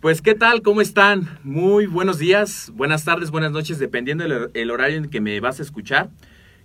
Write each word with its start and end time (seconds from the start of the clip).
Pues 0.00 0.22
qué 0.22 0.34
tal, 0.34 0.62
¿cómo 0.62 0.80
están? 0.80 1.28
Muy 1.44 1.84
buenos 1.84 2.18
días, 2.18 2.72
buenas 2.74 3.04
tardes, 3.04 3.30
buenas 3.30 3.52
noches, 3.52 3.78
dependiendo 3.78 4.24
del 4.48 4.70
horario 4.70 4.96
en 4.96 5.10
que 5.10 5.20
me 5.20 5.38
vas 5.40 5.60
a 5.60 5.62
escuchar, 5.62 6.08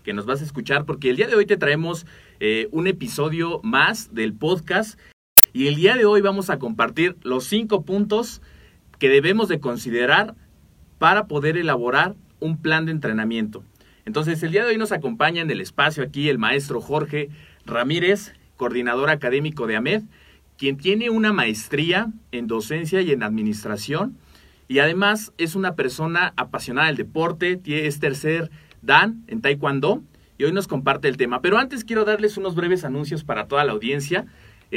que 0.04 0.14
nos 0.14 0.26
vas 0.26 0.40
a 0.40 0.46
escuchar, 0.46 0.86
porque 0.86 1.10
el 1.10 1.18
día 1.18 1.28
de 1.28 1.36
hoy 1.36 1.46
te 1.46 1.58
traemos 1.58 2.06
eh, 2.40 2.70
un 2.72 2.88
episodio 2.88 3.60
más 3.62 4.16
del 4.16 4.34
podcast 4.34 4.98
y 5.52 5.68
el 5.68 5.76
día 5.76 5.98
de 5.98 6.06
hoy 6.06 6.22
vamos 6.22 6.50
a 6.50 6.60
compartir 6.60 7.18
los 7.24 7.44
cinco 7.44 7.84
puntos 7.84 8.42
que 9.00 9.10
debemos 9.10 9.50
de 9.50 9.60
considerar 9.60 10.36
para 10.98 11.28
poder 11.28 11.58
elaborar 11.58 12.16
un 12.40 12.62
plan 12.62 12.86
de 12.86 12.94
entrenamiento. 12.94 13.66
Entonces 14.06 14.42
el 14.44 14.54
día 14.54 14.64
de 14.64 14.70
hoy 14.70 14.78
nos 14.78 14.94
acompaña 14.94 15.42
en 15.42 15.52
el 15.52 15.60
espacio 15.60 16.04
aquí 16.04 16.30
el 16.30 16.38
maestro 16.38 16.80
Jorge 16.80 17.28
Ramírez, 17.66 18.32
coordinador 18.56 19.10
académico 19.10 19.68
de 19.68 19.76
AMED, 19.76 20.04
quien 20.58 20.78
tiene 20.78 21.10
una 21.10 21.34
maestría 21.34 22.12
en 22.32 22.48
docencia 22.48 23.02
y 23.02 23.12
en 23.12 23.24
administración 23.24 24.18
y 24.68 24.80
además 24.80 25.32
es 25.38 25.56
una 25.56 25.76
persona 25.76 26.34
apasionada 26.38 26.88
del 26.88 26.98
deporte, 26.98 27.62
es 27.66 28.00
tercer 28.00 28.50
Dan 28.82 29.24
en 29.28 29.42
Taekwondo 29.42 30.04
y 30.38 30.44
hoy 30.44 30.52
nos 30.52 30.68
comparte 30.68 31.08
el 31.08 31.18
tema. 31.18 31.42
Pero 31.42 31.58
antes 31.58 31.84
quiero 31.84 32.06
darles 32.06 32.38
unos 32.38 32.56
breves 32.56 32.84
anuncios 32.84 33.24
para 33.24 33.48
toda 33.48 33.64
la 33.64 33.72
audiencia. 33.72 34.26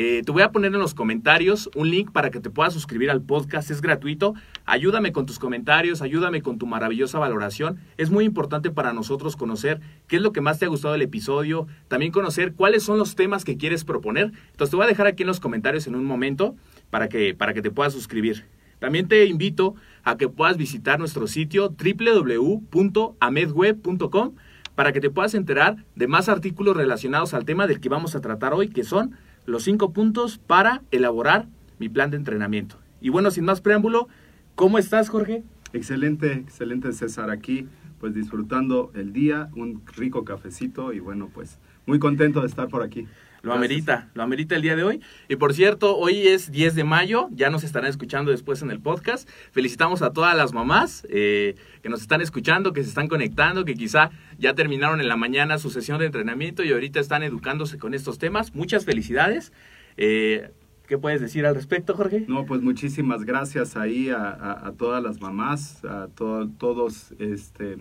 Eh, 0.01 0.23
te 0.25 0.31
voy 0.31 0.43
a 0.43 0.53
poner 0.53 0.73
en 0.73 0.79
los 0.79 0.95
comentarios 0.95 1.69
un 1.75 1.91
link 1.91 2.13
para 2.13 2.31
que 2.31 2.39
te 2.39 2.51
puedas 2.51 2.73
suscribir 2.73 3.11
al 3.11 3.21
podcast, 3.21 3.69
es 3.73 3.81
gratuito. 3.81 4.35
Ayúdame 4.65 5.11
con 5.11 5.27
tus 5.27 5.41
comentarios, 5.41 6.03
ayúdame 6.03 6.41
con 6.41 6.57
tu 6.57 6.69
maravillosa 6.69 7.19
valoración. 7.19 7.81
Es 7.97 8.09
muy 8.09 8.25
importante 8.25 8.71
para 8.71 8.93
nosotros 8.93 9.35
conocer 9.35 9.81
qué 10.07 10.15
es 10.15 10.23
lo 10.23 10.33
que 10.33 10.41
más 10.41 10.61
te 10.61 10.67
ha 10.67 10.69
gustado 10.69 10.93
del 10.93 11.03
episodio, 11.03 11.67
también 11.89 12.13
conocer 12.13 12.53
cuáles 12.53 12.85
son 12.85 12.97
los 12.97 13.17
temas 13.17 13.45
que 13.45 13.57
quieres 13.57 13.85
proponer. 13.85 14.31
Entonces 14.53 14.71
te 14.71 14.77
voy 14.77 14.85
a 14.85 14.89
dejar 14.89 15.09
aquí 15.09 15.25
en 15.25 15.27
los 15.27 15.41
comentarios 15.41 15.89
en 15.89 15.97
un 15.97 16.05
momento 16.05 16.55
para 16.91 17.09
que, 17.09 17.35
para 17.35 17.53
que 17.53 17.61
te 17.61 17.73
puedas 17.73 17.93
suscribir. 17.93 18.45
También 18.79 19.09
te 19.09 19.27
invito 19.27 19.75
a 20.05 20.17
que 20.17 20.29
puedas 20.29 20.57
visitar 20.57 21.01
nuestro 21.01 21.27
sitio 21.27 21.75
www.amedweb.com 21.77 24.35
para 24.77 24.93
que 24.93 25.01
te 25.01 25.11
puedas 25.11 25.35
enterar 25.35 25.85
de 25.97 26.07
más 26.07 26.29
artículos 26.29 26.77
relacionados 26.77 27.35
al 27.35 27.45
tema 27.45 27.67
del 27.67 27.81
que 27.81 27.89
vamos 27.89 28.15
a 28.15 28.21
tratar 28.21 28.55
hoy, 28.55 28.69
que 28.69 28.85
son 28.85 29.17
los 29.49 29.65
cinco 29.65 29.93
puntos 29.93 30.39
para 30.39 30.83
elaborar 30.91 31.49
mi 31.79 31.89
plan 31.89 32.11
de 32.11 32.19
entrenamiento. 32.19 32.77
Y 33.01 33.09
bueno, 33.09 33.31
sin 33.31 33.45
más 33.45 33.63
preámbulo, 33.63 34.09
¿cómo 34.55 34.79
estás, 34.79 35.09
Jorge? 35.09 35.43
Excelente, 35.73 36.33
excelente 36.33 36.93
César 36.93 37.31
aquí, 37.31 37.67
pues 38.01 38.15
disfrutando 38.15 38.91
el 38.95 39.13
día, 39.13 39.49
un 39.55 39.83
rico 39.97 40.25
cafecito 40.25 40.93
y 40.93 41.01
bueno, 41.01 41.31
pues 41.33 41.59
muy 41.87 41.99
contento 41.99 42.41
de 42.41 42.47
estar 42.47 42.69
por 42.69 42.83
aquí. 42.83 43.07
Lo 43.43 43.55
amerita, 43.55 44.09
lo 44.15 44.23
amerita 44.23 44.57
el 44.57 44.63
día 44.63 44.75
de 44.75 44.83
hoy. 44.83 45.01
Y 45.29 45.37
por 45.37 45.55
cierto, 45.55 45.97
hoy 45.97 46.27
es 46.27 46.51
10 46.51 46.75
de 46.75 46.85
mayo, 46.85 47.29
ya 47.31 47.51
nos 47.51 47.63
estarán 47.63 47.89
escuchando 47.89 48.31
después 48.31 48.63
en 48.63 48.71
el 48.71 48.81
podcast. 48.81 49.29
Felicitamos 49.53 50.03
a 50.03 50.13
todas 50.13 50.37
las 50.37 50.53
mamás 50.53 51.07
eh, 51.09 51.55
que 51.83 51.89
nos 51.89 52.01
están 52.01 52.21
escuchando, 52.21 52.73
que 52.73 52.83
se 52.83 52.89
están 52.89 53.09
conectando, 53.09 53.65
que 53.65 53.75
quizá 53.75 54.11
ya 54.39 54.55
terminaron 54.55 55.01
en 55.01 55.09
la 55.09 55.17
mañana 55.17 55.59
su 55.59 55.71
sesión 55.71 55.99
de 55.99 56.07
entrenamiento 56.07 56.65
y 56.65 56.73
ahorita 56.73 56.99
están 56.99 57.23
educándose 57.23 57.79
con 57.79 57.95
estos 57.95 58.19
temas. 58.19 58.55
Muchas 58.55 58.85
felicidades. 58.85 59.53
Eh, 59.97 60.51
¿Qué 60.89 60.97
puedes 60.97 61.21
decir 61.21 61.45
al 61.45 61.55
respecto, 61.55 61.95
Jorge? 61.95 62.25
No, 62.29 62.47
pues 62.47 62.63
muchísimas 62.63 63.25
gracias 63.25 63.77
ahí 63.77 64.09
a, 64.09 64.73
todas 64.79 65.03
las 65.03 65.21
mamás, 65.21 65.85
a 65.85 66.09
todos 66.17 67.13
este, 67.19 67.77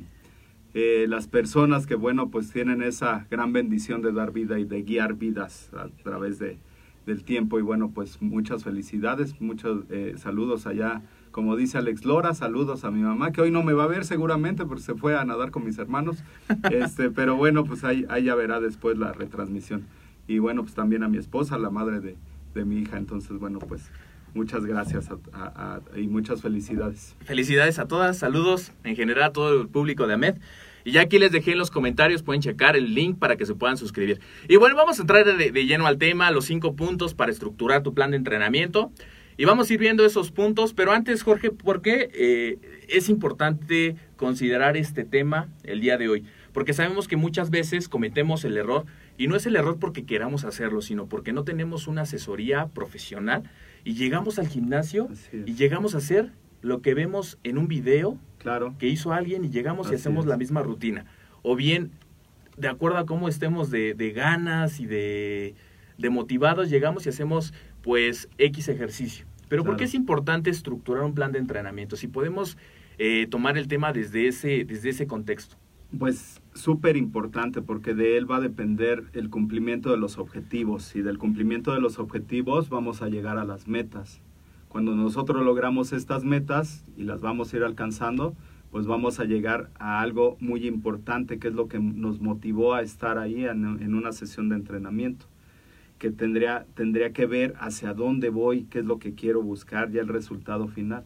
eh, 0.74 1.06
las 1.08 1.30
personas 1.30 1.88
que, 1.88 1.96
bueno, 1.96 2.30
pues 2.30 2.52
tienen 2.52 2.82
esa 2.82 3.26
gran 3.32 3.54
bendición 3.54 4.02
de 4.02 4.12
dar 4.12 4.34
vida 4.34 4.60
y 4.60 4.66
de 4.66 4.84
guiar 4.84 5.14
vidas 5.14 5.72
a 5.74 5.88
través 6.04 6.38
de, 6.38 6.58
del 7.06 7.24
tiempo. 7.24 7.58
Y 7.58 7.62
bueno, 7.62 7.92
pues 7.96 8.22
muchas 8.22 8.66
felicidades, 8.66 9.40
muchos 9.40 9.86
eh, 9.90 10.16
saludos 10.18 10.68
allá. 10.68 11.02
Como 11.32 11.56
dice 11.56 11.78
Alex 11.78 12.04
Lora, 12.04 12.34
saludos 12.34 12.84
a 12.84 12.92
mi 12.92 13.04
mamá, 13.04 13.32
que 13.32 13.40
hoy 13.40 13.52
no 13.52 13.64
me 13.64 13.72
va 13.72 13.86
a 13.86 13.88
ver 13.88 14.04
seguramente 14.04 14.66
porque 14.66 14.84
se 14.84 14.96
fue 14.96 15.18
a 15.18 15.24
nadar 15.24 15.52
con 15.52 15.64
mis 15.64 15.78
hermanos. 15.78 16.26
Este, 16.72 17.10
pero 17.10 17.38
bueno, 17.38 17.64
pues 17.64 17.86
ahí, 17.86 18.06
ahí 18.10 18.26
ya 18.26 18.36
verá 18.36 18.60
después 18.60 18.98
la 18.98 19.14
retransmisión. 19.14 19.86
Y 20.28 20.40
bueno, 20.40 20.64
pues 20.64 20.76
también 20.76 21.04
a 21.04 21.08
mi 21.08 21.18
esposa, 21.18 21.58
la 21.58 21.70
madre 21.70 22.02
de, 22.02 22.18
de 22.58 22.66
mi 22.66 22.82
hija. 22.82 22.98
Entonces, 22.98 23.38
bueno, 23.40 23.60
pues 23.60 23.90
muchas 24.34 24.66
gracias 24.66 25.10
y 25.96 26.08
muchas 26.08 26.42
felicidades. 26.42 27.16
Felicidades 27.24 27.80
a 27.80 27.88
todas, 27.88 28.18
saludos 28.18 28.72
en 28.84 28.96
general 28.96 29.24
a 29.24 29.34
todo 29.34 29.62
el 29.62 29.68
público 29.68 30.08
de 30.08 30.16
AMED. 30.16 30.36
Y 30.88 30.92
ya 30.92 31.02
aquí 31.02 31.20
les 31.20 31.34
dejé 31.34 31.52
en 31.52 31.58
los 31.58 31.70
comentarios, 31.70 32.24
pueden 32.24 32.42
checar 32.42 32.78
el 32.78 32.94
link 32.94 33.20
para 33.20 33.36
que 33.36 33.46
se 33.46 33.56
puedan 33.56 33.76
suscribir. 33.76 34.22
Y 34.48 34.56
bueno, 34.56 34.78
vamos 34.78 35.00
a 35.00 35.02
entrar 35.02 35.26
de, 35.26 35.66
lleno 35.66 35.86
al 35.86 35.98
tema, 35.98 36.32
los 36.32 36.46
cinco 36.46 36.78
puntos 36.78 37.14
para 37.14 37.30
estructurar 37.30 37.84
tu 37.84 37.94
plan 37.94 38.12
de 38.12 38.18
entrenamiento. 38.18 38.92
Y 39.36 39.44
vamos 39.44 39.70
a 39.70 39.74
ir 39.74 39.80
viendo 39.80 40.06
esos 40.06 40.32
puntos, 40.32 40.74
pero 40.74 40.94
antes, 40.94 41.24
Jorge, 41.24 41.52
¿por 41.52 41.82
qué 41.82 42.10
eh, 42.14 42.86
es 42.88 43.10
importante 43.10 43.98
considerar 44.16 44.78
este 44.78 45.04
tema 45.04 45.50
el 45.64 45.82
día 45.82 45.98
de 45.98 46.08
hoy? 46.08 46.24
Porque 46.54 46.74
sabemos 46.74 47.08
que 47.08 47.18
muchas 47.18 47.50
veces 47.50 47.90
cometemos 47.90 48.46
el 48.46 48.58
error, 48.58 48.86
y 49.18 49.28
no 49.28 49.36
es 49.36 49.46
el 49.46 49.56
error 49.56 49.78
porque 49.80 50.06
queramos 50.06 50.44
hacerlo, 50.46 50.82
sino 50.82 51.08
porque 51.08 51.34
no 51.34 51.44
tenemos 51.44 51.88
una 51.88 52.04
asesoría 52.04 52.68
profesional 52.68 53.44
y 53.84 53.94
llegamos 53.96 54.38
al 54.40 54.48
gimnasio 54.48 55.10
y 55.34 55.56
llegamos 55.56 55.96
a 55.96 56.00
hacer 56.00 56.32
lo 56.62 56.82
que 56.82 56.94
vemos 56.94 57.40
en 57.44 57.58
un 57.58 57.68
video 57.68 58.18
claro. 58.38 58.76
que 58.78 58.88
hizo 58.88 59.14
alguien 59.14 59.46
y 59.46 59.50
llegamos 59.50 59.92
y 59.92 59.96
hacemos 59.96 60.26
la 60.26 60.38
misma 60.38 60.62
rutina. 60.62 61.06
O 61.42 61.56
bien, 61.56 61.92
de 62.58 62.68
acuerdo 62.68 62.98
a 62.98 63.06
cómo 63.06 63.28
estemos 63.30 63.72
de, 63.72 64.14
ganas 64.16 64.80
y 64.80 64.86
de, 64.86 65.56
motivados, 66.10 66.70
llegamos 66.70 67.06
y 67.06 67.10
hacemos 67.10 67.54
pues 67.82 68.30
X 68.38 68.68
ejercicio. 68.68 69.26
Pero 69.50 69.64
¿por 69.64 69.78
qué 69.78 69.86
es 69.86 69.94
importante 69.94 70.50
estructurar 70.50 71.04
un 71.04 71.14
plan 71.14 71.32
de 71.32 71.40
entrenamiento? 71.40 71.96
Si 71.96 72.08
podemos 72.08 72.58
eh, 72.98 73.28
tomar 73.30 73.58
el 73.58 73.68
tema 73.68 73.94
desde 73.94 74.28
ese, 74.28 74.66
desde 74.66 74.90
ese 74.90 75.08
contexto. 75.08 75.56
Pues 75.98 76.42
súper 76.58 76.98
importante 76.98 77.62
porque 77.62 77.94
de 77.94 78.18
él 78.18 78.30
va 78.30 78.38
a 78.38 78.42
depender 78.42 79.06
el 79.14 79.30
cumplimiento 79.30 79.92
de 79.92 79.98
los 79.98 80.18
objetivos 80.18 80.96
y 80.96 81.02
del 81.02 81.18
cumplimiento 81.18 81.74
de 81.74 81.80
los 81.80 82.00
objetivos 82.00 82.70
vamos 82.70 83.02
a 83.02 83.10
llegar 83.10 83.38
a 83.38 83.46
las 83.46 83.68
metas 83.68 84.22
Cuando 84.68 84.96
nosotros 84.96 85.44
logramos 85.44 85.94
estas 85.94 86.24
metas 86.24 86.86
y 86.98 87.04
las 87.04 87.22
vamos 87.22 87.54
a 87.54 87.58
ir 87.58 87.64
alcanzando, 87.64 88.36
pues 88.72 88.86
vamos 88.86 89.20
a 89.20 89.24
llegar 89.24 89.70
a 89.80 90.02
algo 90.02 90.38
muy 90.40 90.68
importante, 90.68 91.40
que 91.40 91.48
es 91.48 91.54
lo 91.54 91.68
que 91.68 91.80
nos 91.80 92.20
motivó 92.20 92.74
a 92.74 92.82
estar 92.82 93.18
ahí 93.18 93.46
en, 93.46 93.82
en 93.82 93.96
una 93.96 94.12
sesión 94.12 94.50
de 94.50 94.56
entrenamiento, 94.56 95.26
que 96.00 96.12
tendría, 96.12 96.66
tendría 96.76 97.14
que 97.14 97.26
ver 97.26 97.54
hacia 97.60 97.94
dónde 97.94 98.30
voy, 98.30 98.66
qué 98.66 98.80
es 98.80 98.86
lo 98.86 99.00
que 99.00 99.14
quiero 99.16 99.42
buscar, 99.42 99.92
ya 99.92 100.02
el 100.02 100.10
resultado 100.10 100.68
final. 100.68 101.06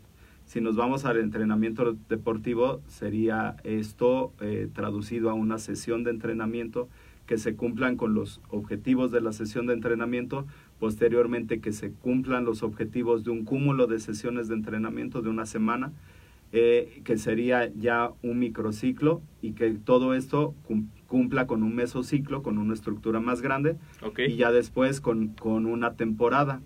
Si 0.51 0.59
nos 0.59 0.75
vamos 0.75 1.05
al 1.05 1.17
entrenamiento 1.17 1.95
deportivo, 2.09 2.81
sería 2.85 3.55
esto 3.63 4.33
eh, 4.41 4.67
traducido 4.73 5.29
a 5.29 5.33
una 5.33 5.57
sesión 5.59 6.03
de 6.03 6.11
entrenamiento 6.11 6.89
que 7.25 7.37
se 7.37 7.55
cumplan 7.55 7.95
con 7.95 8.13
los 8.13 8.41
objetivos 8.49 9.13
de 9.13 9.21
la 9.21 9.31
sesión 9.31 9.65
de 9.65 9.75
entrenamiento, 9.75 10.45
posteriormente 10.77 11.61
que 11.61 11.71
se 11.71 11.93
cumplan 11.93 12.43
los 12.43 12.63
objetivos 12.63 13.23
de 13.23 13.31
un 13.31 13.45
cúmulo 13.45 13.87
de 13.87 14.01
sesiones 14.01 14.49
de 14.49 14.55
entrenamiento 14.55 15.21
de 15.21 15.29
una 15.29 15.45
semana, 15.45 15.93
eh, 16.51 16.99
que 17.05 17.17
sería 17.17 17.71
ya 17.73 18.11
un 18.21 18.39
microciclo 18.39 19.21
y 19.41 19.53
que 19.53 19.69
todo 19.71 20.13
esto 20.13 20.53
cumpla 21.07 21.47
con 21.47 21.63
un 21.63 21.75
mesociclo, 21.75 22.43
con 22.43 22.57
una 22.57 22.73
estructura 22.73 23.21
más 23.21 23.41
grande 23.41 23.77
Okay. 24.01 24.33
y 24.33 24.35
ya 24.35 24.51
después 24.51 24.99
con, 24.99 25.29
con 25.29 25.65
una 25.65 25.93
temporada. 25.93 26.59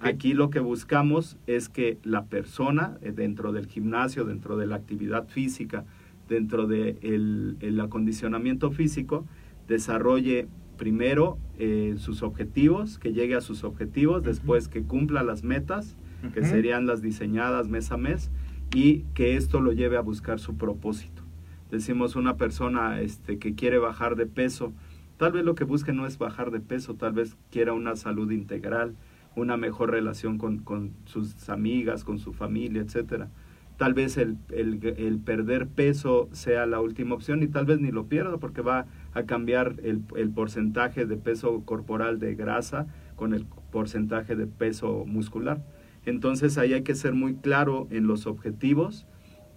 Aquí 0.00 0.34
lo 0.34 0.50
que 0.50 0.60
buscamos 0.60 1.36
es 1.46 1.68
que 1.68 1.98
la 2.02 2.24
persona 2.24 2.98
eh, 3.02 3.12
dentro 3.12 3.52
del 3.52 3.66
gimnasio, 3.66 4.24
dentro 4.24 4.56
de 4.56 4.66
la 4.66 4.76
actividad 4.76 5.28
física, 5.28 5.84
dentro 6.28 6.66
del 6.66 6.98
de 7.00 7.58
el 7.68 7.80
acondicionamiento 7.80 8.70
físico, 8.70 9.26
desarrolle 9.68 10.48
primero 10.76 11.38
eh, 11.58 11.94
sus 11.98 12.22
objetivos, 12.22 12.98
que 12.98 13.12
llegue 13.12 13.34
a 13.34 13.40
sus 13.40 13.64
objetivos, 13.64 14.22
después 14.22 14.68
que 14.68 14.82
cumpla 14.82 15.22
las 15.22 15.44
metas, 15.44 15.96
que 16.34 16.44
serían 16.44 16.86
las 16.86 17.02
diseñadas 17.02 17.68
mes 17.68 17.90
a 17.90 17.96
mes, 17.96 18.30
y 18.74 19.00
que 19.14 19.36
esto 19.36 19.60
lo 19.60 19.72
lleve 19.72 19.96
a 19.96 20.00
buscar 20.00 20.38
su 20.38 20.56
propósito. 20.56 21.22
Decimos 21.70 22.16
una 22.16 22.36
persona 22.36 23.00
este, 23.00 23.38
que 23.38 23.54
quiere 23.54 23.78
bajar 23.78 24.16
de 24.16 24.26
peso, 24.26 24.72
tal 25.16 25.32
vez 25.32 25.44
lo 25.44 25.54
que 25.54 25.64
busque 25.64 25.92
no 25.92 26.06
es 26.06 26.18
bajar 26.18 26.50
de 26.50 26.60
peso, 26.60 26.94
tal 26.94 27.12
vez 27.12 27.36
quiera 27.50 27.72
una 27.72 27.96
salud 27.96 28.30
integral, 28.30 28.94
una 29.36 29.56
mejor 29.56 29.90
relación 29.90 30.38
con, 30.38 30.58
con 30.58 30.92
sus 31.04 31.48
amigas, 31.48 32.04
con 32.04 32.18
su 32.18 32.32
familia, 32.32 32.82
etcétera. 32.82 33.30
Tal 33.78 33.94
vez 33.94 34.16
el, 34.16 34.36
el, 34.50 34.94
el 34.96 35.18
perder 35.18 35.66
peso 35.66 36.28
sea 36.32 36.66
la 36.66 36.80
última 36.80 37.14
opción 37.14 37.42
y 37.42 37.48
tal 37.48 37.64
vez 37.64 37.80
ni 37.80 37.90
lo 37.90 38.06
pierda 38.06 38.36
porque 38.38 38.60
va 38.60 38.86
a 39.14 39.24
cambiar 39.24 39.76
el, 39.82 40.02
el 40.16 40.30
porcentaje 40.30 41.06
de 41.06 41.16
peso 41.16 41.62
corporal 41.64 42.18
de 42.18 42.34
grasa 42.34 42.86
con 43.16 43.34
el 43.34 43.46
porcentaje 43.70 44.36
de 44.36 44.46
peso 44.46 45.04
muscular. 45.06 45.64
Entonces 46.04 46.58
ahí 46.58 46.74
hay 46.74 46.82
que 46.82 46.94
ser 46.94 47.14
muy 47.14 47.34
claro 47.34 47.88
en 47.90 48.06
los 48.06 48.26
objetivos, 48.26 49.06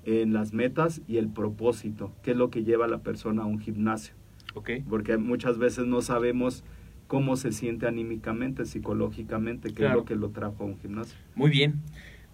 en 0.05 0.33
las 0.33 0.53
metas 0.53 1.01
y 1.07 1.17
el 1.17 1.29
propósito, 1.29 2.13
qué 2.23 2.31
es 2.31 2.37
lo 2.37 2.49
que 2.49 2.63
lleva 2.63 2.85
a 2.85 2.87
la 2.89 2.99
persona 2.99 3.43
a 3.43 3.45
un 3.45 3.59
gimnasio. 3.59 4.15
Porque 4.89 5.17
muchas 5.17 5.57
veces 5.57 5.85
no 5.85 6.01
sabemos 6.01 6.63
cómo 7.07 7.35
se 7.35 7.51
siente 7.51 7.87
anímicamente, 7.87 8.65
psicológicamente, 8.65 9.71
Claro. 9.73 9.91
es 9.93 9.97
lo 9.99 10.05
que 10.05 10.15
lo 10.15 10.29
trajo 10.29 10.63
a 10.63 10.65
un 10.67 10.77
gimnasio. 10.79 11.15
Muy 11.35 11.49
bien. 11.51 11.75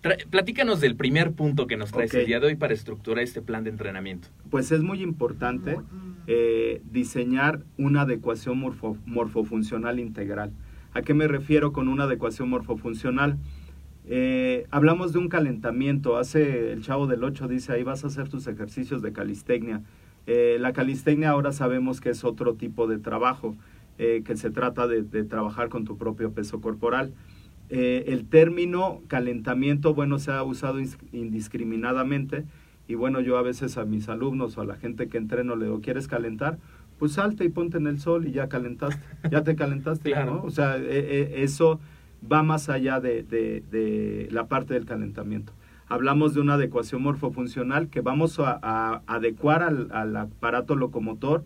Tra- 0.01 0.25
platícanos 0.29 0.81
del 0.81 0.95
primer 0.95 1.31
punto 1.33 1.67
que 1.67 1.77
nos 1.77 1.91
traes 1.91 2.13
el 2.15 2.25
día 2.25 2.39
de 2.39 2.47
hoy 2.47 2.55
para 2.55 2.73
estructurar 2.73 3.23
este 3.23 3.41
plan 3.41 3.63
de 3.63 3.69
entrenamiento. 3.69 4.29
Pues 4.49 4.71
es 4.71 4.81
muy 4.81 5.01
importante 5.03 5.77
eh, 6.27 6.81
diseñar 6.91 7.61
una 7.77 8.01
adecuación 8.01 8.59
morfo- 8.61 8.97
morfofuncional 9.05 9.99
integral. 9.99 10.51
¿A 10.93 11.01
qué 11.03 11.13
me 11.13 11.27
refiero 11.27 11.71
con 11.71 11.87
una 11.87 12.05
adecuación 12.05 12.49
morfofuncional? 12.49 13.37
Eh, 14.07 14.65
hablamos 14.71 15.13
de 15.13 15.19
un 15.19 15.29
calentamiento. 15.29 16.17
Hace 16.17 16.71
el 16.73 16.81
chavo 16.83 17.05
del 17.07 17.23
8 17.23 17.47
dice, 17.47 17.71
ahí 17.73 17.83
vas 17.83 18.03
a 18.03 18.07
hacer 18.07 18.27
tus 18.29 18.47
ejercicios 18.47 19.01
de 19.01 19.13
calistecnia. 19.13 19.81
Eh, 20.27 20.57
la 20.59 20.73
calistecnia 20.73 21.29
ahora 21.29 21.51
sabemos 21.51 22.01
que 22.01 22.09
es 22.09 22.23
otro 22.23 22.55
tipo 22.55 22.87
de 22.87 22.97
trabajo, 22.99 23.55
eh, 23.97 24.23
que 24.25 24.35
se 24.37 24.49
trata 24.51 24.87
de, 24.87 25.03
de 25.03 25.23
trabajar 25.23 25.69
con 25.69 25.85
tu 25.85 25.97
propio 25.97 26.31
peso 26.31 26.59
corporal. 26.61 27.13
Eh, 27.69 28.05
el 28.07 28.25
término 28.25 29.01
calentamiento, 29.07 29.93
bueno, 29.93 30.19
se 30.19 30.31
ha 30.31 30.43
usado 30.43 30.79
indiscriminadamente 31.13 32.45
y 32.87 32.95
bueno, 32.95 33.21
yo 33.21 33.37
a 33.37 33.41
veces 33.41 33.77
a 33.77 33.85
mis 33.85 34.09
alumnos 34.09 34.57
o 34.57 34.61
a 34.61 34.65
la 34.65 34.75
gente 34.75 35.07
que 35.07 35.17
entreno 35.17 35.55
le 35.55 35.65
digo, 35.65 35.81
¿quieres 35.81 36.07
calentar? 36.07 36.57
Pues 36.99 37.13
salte 37.13 37.45
y 37.45 37.49
ponte 37.49 37.77
en 37.77 37.87
el 37.87 37.99
sol 37.99 38.27
y 38.27 38.31
ya 38.31 38.47
calentaste, 38.49 39.01
ya 39.31 39.43
te 39.43 39.55
calentaste, 39.55 40.11
Claro. 40.11 40.35
¿no? 40.35 40.43
O 40.43 40.49
sea, 40.51 40.77
eh, 40.77 40.83
eh, 40.89 41.33
eso 41.37 41.79
va 42.31 42.43
más 42.43 42.69
allá 42.69 42.99
de, 42.99 43.23
de- 43.23 43.63
de 43.71 44.27
la 44.31 44.47
parte 44.47 44.73
del 44.73 44.85
calentamiento. 44.85 45.53
Hablamos 45.87 46.33
de 46.33 46.41
una 46.41 46.53
adecuación 46.55 47.01
morfofuncional 47.01 47.89
que 47.89 48.01
vamos 48.01 48.39
a, 48.39 48.59
a 48.61 49.01
adecuar 49.07 49.63
al, 49.63 49.89
al 49.91 50.15
aparato 50.15 50.75
locomotor, 50.75 51.43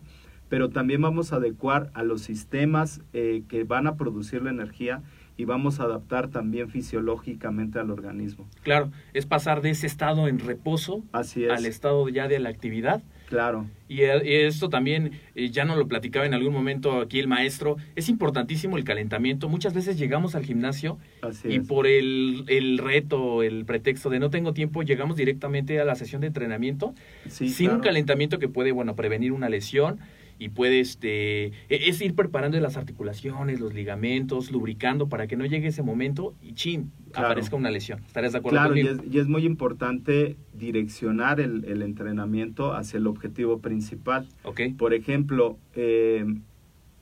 pero 0.48 0.70
también 0.70 1.00
vamos 1.02 1.32
a 1.32 1.36
adecuar 1.36 1.90
a 1.94 2.02
los 2.02 2.22
sistemas 2.22 3.00
eh, 3.12 3.42
que 3.48 3.64
van 3.64 3.86
a 3.86 3.96
producir 3.96 4.42
la 4.42 4.50
energía 4.50 5.02
y 5.38 5.44
vamos 5.44 5.80
a 5.80 5.84
adaptar 5.84 6.28
también 6.28 6.70
fisiológicamente 6.70 7.78
al 7.78 7.90
organismo. 7.90 8.48
Claro, 8.62 8.90
es 9.12 9.26
pasar 9.26 9.60
de 9.60 9.70
ese 9.70 9.86
estado 9.86 10.28
en 10.28 10.38
reposo 10.38 11.02
Así 11.12 11.44
es. 11.44 11.50
al 11.50 11.66
estado 11.66 12.08
ya 12.08 12.26
de 12.28 12.38
la 12.38 12.48
actividad. 12.48 13.02
Claro, 13.28 13.66
Y, 13.88 14.02
eh, 14.02 14.46
esto 14.46 14.68
también, 14.68 15.10
eh, 15.34 15.50
ya 15.50 15.64
nos 15.64 15.76
lo 15.76 15.88
platicaba 15.88 16.26
en 16.26 16.32
algún 16.32 16.52
momento 16.54 17.00
aquí 17.00 17.18
el 17.18 17.26
maestro, 17.26 17.76
es 17.96 18.08
importantísimo 18.08 18.76
el 18.76 18.84
calentamiento. 18.84 19.48
Muchas 19.48 19.74
veces 19.74 19.98
llegamos 19.98 20.36
al 20.36 20.44
gimnasio 20.44 20.96
así 21.22 21.48
y 21.48 21.56
es. 21.56 21.66
por 21.66 21.88
el, 21.88 22.44
el 22.46 22.78
reto, 22.78 23.42
el 23.42 23.64
pretexto 23.64 24.10
de 24.10 24.20
no 24.20 24.30
tengo 24.30 24.52
tiempo, 24.54 24.82
llegamos 24.84 25.16
directamente 25.16 25.80
a 25.80 25.84
la 25.84 25.96
sesión 25.96 26.20
de 26.20 26.28
entrenamiento 26.28 26.94
Sí, 27.28 27.48
sin 27.48 27.72
un 27.72 27.80
calentamiento 27.80 28.38
que 28.38 28.48
puede, 28.48 28.70
bueno, 28.70 28.94
prevenir 28.94 29.32
una 29.32 29.48
lesión 29.48 29.98
y 30.38 30.50
puede, 30.50 30.80
este, 30.80 31.46
e- 31.46 31.52
es 31.68 32.00
ir 32.02 32.14
preparando 32.14 32.58
las 32.60 32.76
articulaciones, 32.76 33.58
los 33.60 33.72
ligamentos, 33.72 34.50
lubricando 34.50 35.08
para 35.08 35.26
que 35.26 35.36
no 35.36 35.46
llegue 35.46 35.68
ese 35.68 35.82
momento 35.82 36.34
y 36.42 36.52
chin, 36.52 36.90
Claro. 37.12 37.28
aparezca 37.28 37.56
una 37.56 37.70
lesión. 37.70 38.00
¿Estarías 38.06 38.32
de 38.32 38.38
acuerdo 38.38 38.58
Claro, 38.58 38.76
y 38.76 38.80
es, 38.80 38.98
y 39.10 39.18
es 39.18 39.26
muy 39.28 39.46
importante 39.46 40.36
direccionar 40.52 41.40
el, 41.40 41.64
el 41.64 41.80
entrenamiento 41.82 42.74
hacia 42.74 42.98
el 42.98 43.06
objetivo 43.06 43.60
principal. 43.60 44.28
Ok, 44.42 44.60
Por 44.76 44.92
ejemplo, 44.92 45.56
eh, 45.74 46.26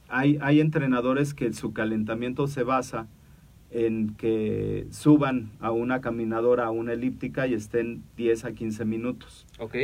hay, 0.08 0.38
hay 0.40 0.60
entrenadores 0.60 1.34
que 1.34 1.52
su 1.52 1.72
calentamiento 1.72 2.46
se 2.46 2.62
basa 2.62 3.08
en 3.72 4.14
que 4.14 4.86
suban 4.90 5.50
a 5.58 5.72
una 5.72 6.00
caminadora, 6.00 6.66
a 6.66 6.70
una 6.70 6.92
elíptica 6.92 7.48
y 7.48 7.54
estén 7.54 8.04
10 8.16 8.44
a 8.44 8.52
15 8.52 8.84
minutos. 8.84 9.46
ok, 9.58 9.74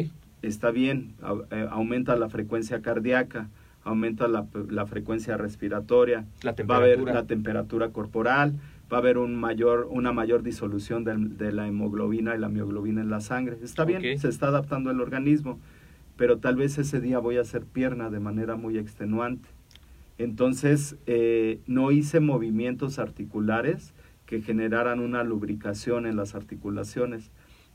Está 0.43 0.71
bien, 0.71 1.15
eh, 1.51 1.67
aumenta 1.71 2.17
la 2.17 2.29
frecuencia 2.29 2.81
cardíaca, 2.81 3.49
aumenta 3.85 4.29
la, 4.29 4.47
la 4.69 4.87
frecuencia 4.87 5.37
respiratoria, 5.37 6.25
la 6.43 6.55
va 6.69 6.77
a 6.77 6.79
haber 6.79 7.01
la 7.01 7.27
temperatura 7.27 7.91
corporal, 7.91 8.55
va 8.93 8.99
a 8.99 9.01
haber 9.01 9.19
un 9.19 9.37
mayor, 9.37 9.87
una 9.91 10.13
mayor 10.13 10.43
disolución 10.43 11.05
de, 11.05 11.53
la 11.53 11.67
hemoglobina 11.67 12.35
y 12.35 12.39
la 12.39 12.49
mioglobina 12.49 13.01
en 13.01 13.11
la 13.11 13.21
sangre. 13.21 13.59
Está 13.63 13.85
bien, 13.85 14.19
se 14.19 14.29
está 14.29 14.49
adaptando 14.49 14.91
el 14.91 15.01
organismo, 15.01 15.61
pero 16.17 16.39
tal 16.39 16.57
vez 16.57 16.79
ese 16.79 17.01
día 17.01 17.19
voy 17.19 17.37
a 17.37 17.43
hacer 17.43 17.65
pierna 17.65 18.11
de 18.11 18.21
manera 18.21 18.57
muy 18.57 18.79
extenuante. 18.79 19.49
Entonces, 20.19 20.97
eh, 21.07 21.61
no 21.67 21.93
hice 21.93 22.21
movimientos 22.21 22.99
articulares 22.99 23.95
que 24.27 24.43
generaran 24.43 25.01
una 25.01 25.25
lubricación 25.25 26.07
en 26.07 26.17
las 26.17 26.35
articulaciones. 26.35 27.31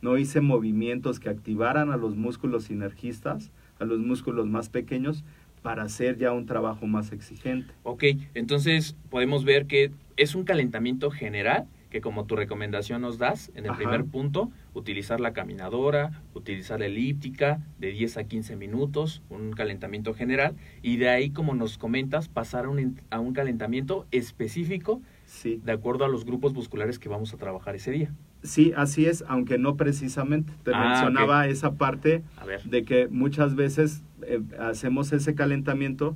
No 0.05 0.19
hice 0.19 0.39
movimientos 0.39 1.19
que 1.19 1.29
activaran 1.29 1.91
a 1.91 1.97
los 1.97 2.15
músculos 2.15 2.65
sinergistas, 2.65 3.51
a 3.79 3.85
los 3.85 3.97
músculos 3.97 4.45
más 4.45 4.69
pequeños, 4.69 5.23
para 5.63 5.81
hacer 5.81 6.19
ya 6.19 6.31
un 6.31 6.45
trabajo 6.45 6.85
más 6.85 7.11
exigente. 7.11 7.73
Ok, 7.81 8.03
entonces 8.35 8.95
podemos 9.09 9.45
ver 9.45 9.65
que 9.65 9.89
es 10.15 10.35
un 10.35 10.43
calentamiento 10.43 11.09
general 11.09 11.65
que 11.89 12.01
como 12.01 12.25
tu 12.25 12.35
recomendación 12.35 13.01
nos 13.01 13.17
das 13.17 13.51
en 13.55 13.65
el 13.65 13.71
Ajá. 13.71 13.79
primer 13.79 14.05
punto, 14.05 14.51
utilizar 14.75 15.19
la 15.19 15.33
caminadora, 15.33 16.21
utilizar 16.35 16.81
la 16.81 16.85
elíptica 16.85 17.65
de 17.79 17.91
10 17.91 18.17
a 18.17 18.25
15 18.25 18.55
minutos, 18.57 19.23
un 19.29 19.53
calentamiento 19.53 20.13
general, 20.13 20.55
y 20.83 20.97
de 20.97 21.09
ahí, 21.09 21.31
como 21.31 21.55
nos 21.55 21.79
comentas, 21.79 22.29
pasar 22.29 22.65
a 22.65 22.69
un, 22.69 23.01
a 23.09 23.19
un 23.19 23.33
calentamiento 23.33 24.05
específico 24.11 25.01
Sí, 25.25 25.59
de 25.63 25.71
acuerdo 25.71 26.05
a 26.05 26.07
los 26.07 26.25
grupos 26.25 26.53
musculares 26.53 26.99
que 26.99 27.09
vamos 27.09 27.33
a 27.33 27.37
trabajar 27.37 27.75
ese 27.75 27.91
día. 27.91 28.13
Sí, 28.45 28.71
así 28.75 29.05
es, 29.05 29.23
aunque 29.27 29.57
no 29.57 29.75
precisamente. 29.75 30.53
Te 30.63 30.71
Ah, 30.73 30.89
mencionaba 30.89 31.47
esa 31.47 31.73
parte 31.75 32.23
de 32.65 32.83
que 32.83 33.07
muchas 33.09 33.55
veces 33.55 34.03
eh, 34.21 34.41
hacemos 34.59 35.11
ese 35.13 35.35
calentamiento, 35.35 36.15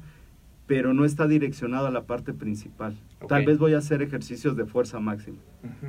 pero 0.68 0.94
no 0.94 1.04
está 1.04 1.28
direccionado 1.28 1.88
a 1.88 1.92
la 1.92 2.04
parte 2.04 2.32
principal. 2.34 2.96
Tal 3.28 3.44
vez 3.46 3.58
voy 3.58 3.74
a 3.74 3.80
hacer 3.80 4.02
ejercicios 4.04 4.56
de 4.56 4.66
fuerza 4.66 5.00
máxima. 5.00 5.38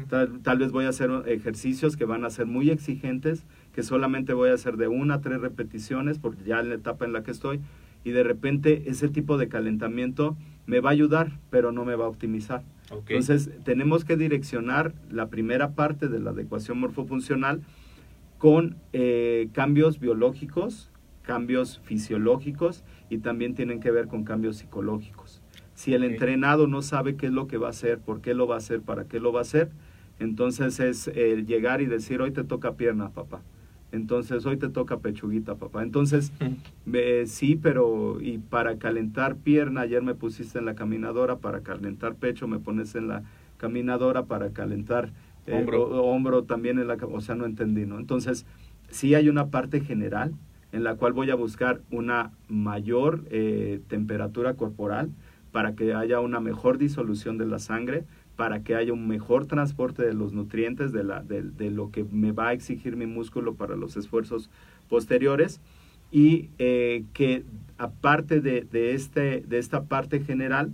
Tal, 0.08 0.40
tal 0.40 0.58
vez 0.58 0.72
voy 0.72 0.86
a 0.86 0.88
hacer 0.88 1.10
ejercicios 1.26 1.96
que 1.96 2.06
van 2.06 2.24
a 2.24 2.30
ser 2.30 2.46
muy 2.46 2.70
exigentes, 2.70 3.44
que 3.74 3.82
solamente 3.82 4.32
voy 4.32 4.48
a 4.50 4.54
hacer 4.54 4.76
de 4.78 4.88
una 4.88 5.14
a 5.16 5.20
tres 5.20 5.40
repeticiones, 5.40 6.18
porque 6.18 6.44
ya 6.44 6.60
en 6.60 6.70
la 6.70 6.76
etapa 6.76 7.04
en 7.04 7.12
la 7.12 7.22
que 7.22 7.30
estoy, 7.30 7.60
y 8.04 8.10
de 8.12 8.22
repente 8.22 8.84
ese 8.86 9.08
tipo 9.08 9.36
de 9.36 9.48
calentamiento 9.48 10.36
me 10.66 10.80
va 10.80 10.88
a 10.90 10.92
ayudar, 10.92 11.32
pero 11.50 11.72
no 11.72 11.84
me 11.84 11.94
va 11.94 12.06
a 12.06 12.08
optimizar. 12.08 12.62
Entonces, 12.90 13.50
tenemos 13.64 14.04
que 14.04 14.16
direccionar 14.16 14.92
la 15.10 15.28
primera 15.28 15.72
parte 15.72 16.08
de 16.08 16.18
la 16.18 16.30
adecuación 16.30 16.78
morfofuncional 16.80 17.62
con 18.38 18.76
eh, 18.92 19.48
cambios 19.52 20.00
biológicos, 20.00 20.90
cambios 21.22 21.80
fisiológicos 21.84 22.84
y 23.08 23.18
también 23.18 23.54
tienen 23.54 23.80
que 23.80 23.90
ver 23.90 24.08
con 24.08 24.24
cambios 24.24 24.56
psicológicos. 24.56 25.42
Si 25.74 25.94
el 25.94 26.04
entrenado 26.04 26.66
no 26.66 26.82
sabe 26.82 27.16
qué 27.16 27.26
es 27.26 27.32
lo 27.32 27.46
que 27.46 27.58
va 27.58 27.68
a 27.68 27.70
hacer, 27.70 28.00
por 28.00 28.20
qué 28.20 28.34
lo 28.34 28.46
va 28.46 28.56
a 28.56 28.58
hacer, 28.58 28.80
para 28.80 29.04
qué 29.04 29.20
lo 29.20 29.32
va 29.32 29.40
a 29.40 29.42
hacer, 29.42 29.70
entonces 30.18 30.80
es 30.80 31.08
el 31.08 31.46
llegar 31.46 31.80
y 31.80 31.86
decir, 31.86 32.20
hoy 32.20 32.32
te 32.32 32.44
toca 32.44 32.74
pierna, 32.74 33.10
papá. 33.10 33.40
Entonces, 33.92 34.46
hoy 34.46 34.56
te 34.56 34.68
toca 34.68 34.98
pechuguita, 34.98 35.56
papá. 35.56 35.82
Entonces, 35.82 36.32
eh, 36.92 37.24
sí, 37.26 37.56
pero 37.60 38.20
y 38.20 38.38
para 38.38 38.78
calentar 38.78 39.36
pierna, 39.36 39.82
ayer 39.82 40.02
me 40.02 40.14
pusiste 40.14 40.58
en 40.58 40.64
la 40.64 40.74
caminadora, 40.74 41.36
para 41.38 41.60
calentar 41.60 42.14
pecho 42.14 42.46
me 42.48 42.58
pones 42.58 42.94
en 42.94 43.08
la 43.08 43.22
caminadora, 43.58 44.24
para 44.24 44.50
calentar 44.50 45.10
eh, 45.46 45.54
Hombro. 45.60 45.82
o- 45.84 46.02
hombro 46.12 46.44
también 46.44 46.78
en 46.78 46.86
la, 46.88 46.94
o 46.94 47.20
sea, 47.20 47.34
no 47.34 47.46
entendí, 47.46 47.86
¿no? 47.86 47.98
Entonces, 47.98 48.46
sí 48.90 49.14
hay 49.14 49.28
una 49.28 49.46
parte 49.48 49.80
general 49.80 50.32
en 50.72 50.84
la 50.84 50.94
cual 50.94 51.12
voy 51.12 51.30
a 51.30 51.34
buscar 51.34 51.80
una 51.90 52.30
mayor 52.48 53.24
eh, 53.30 53.80
temperatura 53.88 54.54
corporal 54.54 55.10
para 55.50 55.74
que 55.74 55.94
haya 55.94 56.20
una 56.20 56.38
mejor 56.38 56.78
disolución 56.78 57.36
de 57.38 57.46
la 57.46 57.58
sangre, 57.58 58.04
para 58.40 58.62
que 58.62 58.74
haya 58.74 58.94
un 58.94 59.06
mejor 59.06 59.44
transporte 59.44 60.02
de 60.02 60.14
los 60.14 60.32
nutrientes, 60.32 60.92
de, 60.92 61.04
la, 61.04 61.22
de, 61.22 61.70
lo 61.70 61.90
que 61.90 62.04
me 62.04 62.32
va 62.32 62.48
a 62.48 62.52
exigir 62.54 62.96
mi 62.96 63.04
músculo 63.04 63.54
para 63.54 63.76
los 63.76 63.98
esfuerzos 63.98 64.48
posteriores 64.88 65.60
y 66.10 66.48
eh, 66.58 67.04
que 67.12 67.44
aparte 67.76 68.40
de, 68.40 68.62
de, 68.62 68.94
este, 68.94 69.42
de 69.46 69.58
esta 69.58 69.82
parte 69.82 70.20
general, 70.20 70.72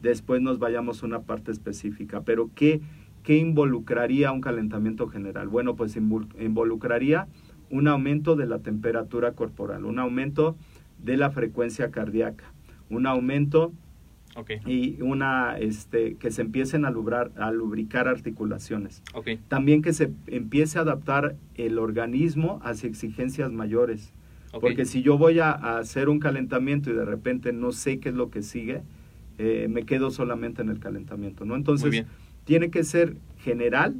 después 0.00 0.40
nos 0.42 0.60
vayamos 0.60 1.02
a 1.02 1.06
una 1.06 1.22
parte 1.22 1.50
específica. 1.50 2.20
Pero 2.20 2.50
¿qué, 2.54 2.82
qué 3.24 3.36
involucraría 3.36 4.30
un 4.30 4.40
calentamiento 4.40 5.08
general? 5.08 5.48
Bueno, 5.48 5.74
pues 5.74 5.96
invol- 5.96 6.28
involucraría 6.40 7.26
un 7.68 7.88
aumento 7.88 8.36
de 8.36 8.46
la 8.46 8.60
temperatura 8.60 9.32
corporal, 9.32 9.86
un 9.86 9.98
aumento 9.98 10.56
de 11.02 11.16
la 11.16 11.32
frecuencia 11.32 11.90
cardíaca, 11.90 12.44
un 12.90 13.08
aumento 13.08 13.72
Ok, 14.38 14.52
y 14.66 15.02
una 15.02 15.58
este 15.58 16.14
que 16.14 16.30
se 16.30 16.42
empiecen 16.42 16.84
a, 16.84 16.90
lubrar, 16.90 17.32
a 17.36 17.50
lubricar 17.50 18.06
articulaciones. 18.06 19.02
ok, 19.14 19.30
También 19.48 19.82
que 19.82 19.92
se 19.92 20.12
empiece 20.28 20.78
a 20.78 20.82
adaptar 20.82 21.34
el 21.56 21.78
organismo 21.78 22.60
hacia 22.62 22.88
exigencias 22.88 23.50
mayores. 23.50 24.12
ok. 24.52 24.60
Porque 24.60 24.84
si 24.84 25.02
yo 25.02 25.18
voy 25.18 25.40
a, 25.40 25.50
a 25.50 25.78
hacer 25.78 26.08
un 26.08 26.20
calentamiento 26.20 26.90
y 26.90 26.94
de 26.94 27.04
repente 27.04 27.52
no 27.52 27.72
sé 27.72 27.98
qué 27.98 28.10
es 28.10 28.14
lo 28.14 28.30
que 28.30 28.42
sigue, 28.42 28.82
eh, 29.38 29.68
me 29.70 29.84
quedo 29.84 30.10
solamente 30.10 30.62
en 30.62 30.68
el 30.68 30.80
calentamiento, 30.80 31.44
¿no? 31.44 31.54
Entonces, 31.54 32.04
tiene 32.44 32.70
que 32.70 32.82
ser 32.82 33.16
general 33.38 33.94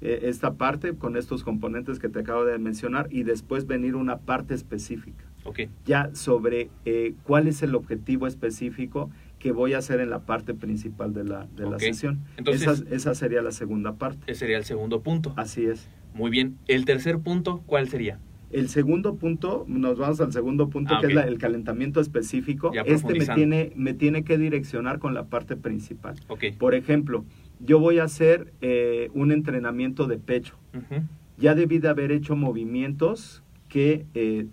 eh, 0.00 0.20
esta 0.22 0.54
parte 0.54 0.94
con 0.94 1.16
estos 1.18 1.44
componentes 1.44 1.98
que 1.98 2.08
te 2.08 2.20
acabo 2.20 2.46
de 2.46 2.58
mencionar 2.58 3.06
y 3.10 3.24
después 3.24 3.66
venir 3.66 3.94
una 3.94 4.16
parte 4.18 4.54
específica, 4.54 5.24
Ok, 5.44 5.60
ya 5.84 6.14
sobre 6.14 6.70
eh, 6.86 7.12
cuál 7.24 7.46
es 7.46 7.62
el 7.62 7.74
objetivo 7.74 8.26
específico 8.26 9.10
que 9.40 9.50
voy 9.52 9.72
a 9.72 9.78
hacer 9.78 9.98
en 10.00 10.10
la 10.10 10.20
parte 10.20 10.54
principal 10.54 11.12
de 11.12 11.24
la, 11.24 11.48
de 11.56 11.68
la 11.68 11.78
sesión. 11.80 12.20
Entonces- 12.36 12.62
esa, 12.84 12.94
esa 12.94 13.14
sería 13.16 13.42
la 13.42 13.50
segunda 13.50 13.94
parte. 13.96 14.30
ese 14.30 14.40
sería 14.40 14.58
el 14.58 14.64
segundo 14.64 15.00
punto. 15.02 15.32
Así 15.36 15.64
es. 15.66 15.88
Muy 16.14 16.30
bien. 16.30 16.58
El 16.68 16.84
tercer 16.84 17.18
punto, 17.18 17.62
¿cuál 17.66 17.88
sería? 17.88 18.18
El 18.52 18.68
segundo 18.68 19.14
punto, 19.14 19.64
nos 19.68 19.96
vamos 19.96 20.20
al 20.20 20.32
segundo 20.32 20.68
punto, 20.68 20.94
Ah, 20.94 21.00
que 21.00 21.06
es 21.08 21.14
la- 21.14 21.22
el 21.26 21.38
calentamiento 21.38 22.00
específico. 22.00 22.70
Ya 22.74 22.82
este 22.82 23.14
me 23.14 23.24
tiene, 23.34 23.72
me 23.76 23.94
tiene 23.94 24.24
que 24.24 24.36
direccionar 24.38 24.98
con 24.98 25.14
la 25.14 25.26
parte 25.26 25.56
principal. 25.56 26.16
Por 26.58 26.74
ejemplo, 26.74 27.24
yo 27.60 27.78
voy 27.78 27.98
a 27.98 28.04
hacer 28.04 28.52
eh, 28.60 29.08
un 29.14 29.32
entrenamiento 29.32 30.06
de 30.06 30.18
pecho. 30.18 30.56
Ya 31.38 31.54
debí 31.54 31.78
de 31.78 31.88
haber 31.88 32.12
hecho 32.12 32.36
movimientos 32.36 33.42
que, 33.68 34.04
eh, 34.14 34.46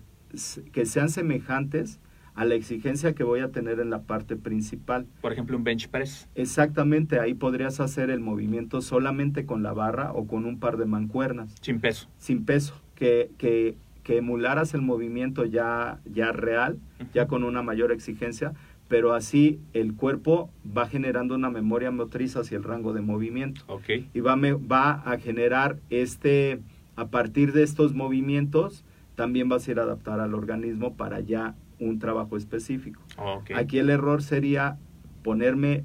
que 0.72 0.86
sean 0.86 1.10
semejantes 1.10 2.00
a 2.38 2.44
la 2.44 2.54
exigencia 2.54 3.14
que 3.14 3.24
voy 3.24 3.40
a 3.40 3.48
tener 3.50 3.80
en 3.80 3.90
la 3.90 4.02
parte 4.02 4.36
principal. 4.36 5.06
Por 5.20 5.32
ejemplo, 5.32 5.56
un 5.56 5.64
bench 5.64 5.88
press. 5.88 6.28
Exactamente, 6.36 7.18
ahí 7.18 7.34
podrías 7.34 7.80
hacer 7.80 8.10
el 8.10 8.20
movimiento 8.20 8.80
solamente 8.80 9.44
con 9.44 9.64
la 9.64 9.72
barra 9.72 10.12
o 10.12 10.28
con 10.28 10.44
un 10.46 10.60
par 10.60 10.76
de 10.76 10.86
mancuernas. 10.86 11.52
Sin 11.60 11.80
peso. 11.80 12.08
sin 12.18 12.44
peso, 12.44 12.80
que, 12.94 13.32
que, 13.38 13.76
que 14.04 14.18
emularas 14.18 14.72
el 14.74 14.82
movimiento 14.82 15.44
ya, 15.46 15.98
ya 16.14 16.30
real, 16.30 16.78
ya 17.12 17.26
con 17.26 17.42
una 17.42 17.62
mayor 17.64 17.90
exigencia, 17.90 18.52
pero 18.86 19.14
así 19.14 19.58
el 19.72 19.94
cuerpo 19.94 20.48
va 20.64 20.86
generando 20.86 21.34
una 21.34 21.50
memoria 21.50 21.90
motriz 21.90 22.36
hacia 22.36 22.56
el 22.56 22.62
rango 22.62 22.92
de 22.92 23.00
movimiento 23.00 23.62
Ok. 23.66 23.88
y 24.14 24.20
va, 24.20 24.36
me- 24.36 24.52
va 24.52 24.92
a 24.92 25.18
generar 25.18 25.80
este, 25.90 26.60
a 26.94 27.08
partir 27.08 27.52
de 27.52 27.64
estos 27.64 27.94
movimientos, 27.94 28.84
también 29.16 29.48
vas 29.48 29.66
a 29.66 29.70
ir 29.72 29.80
a 29.80 29.82
adaptar 29.82 30.20
al 30.20 30.34
organismo 30.34 30.94
para 30.96 31.18
ya 31.18 31.56
un 31.80 31.98
trabajo 31.98 32.36
específico. 32.36 33.00
Ok. 33.16 33.50
Aquí 33.56 33.78
el 33.78 33.90
error 33.90 34.22
sería 34.22 34.78
ponerme 35.22 35.84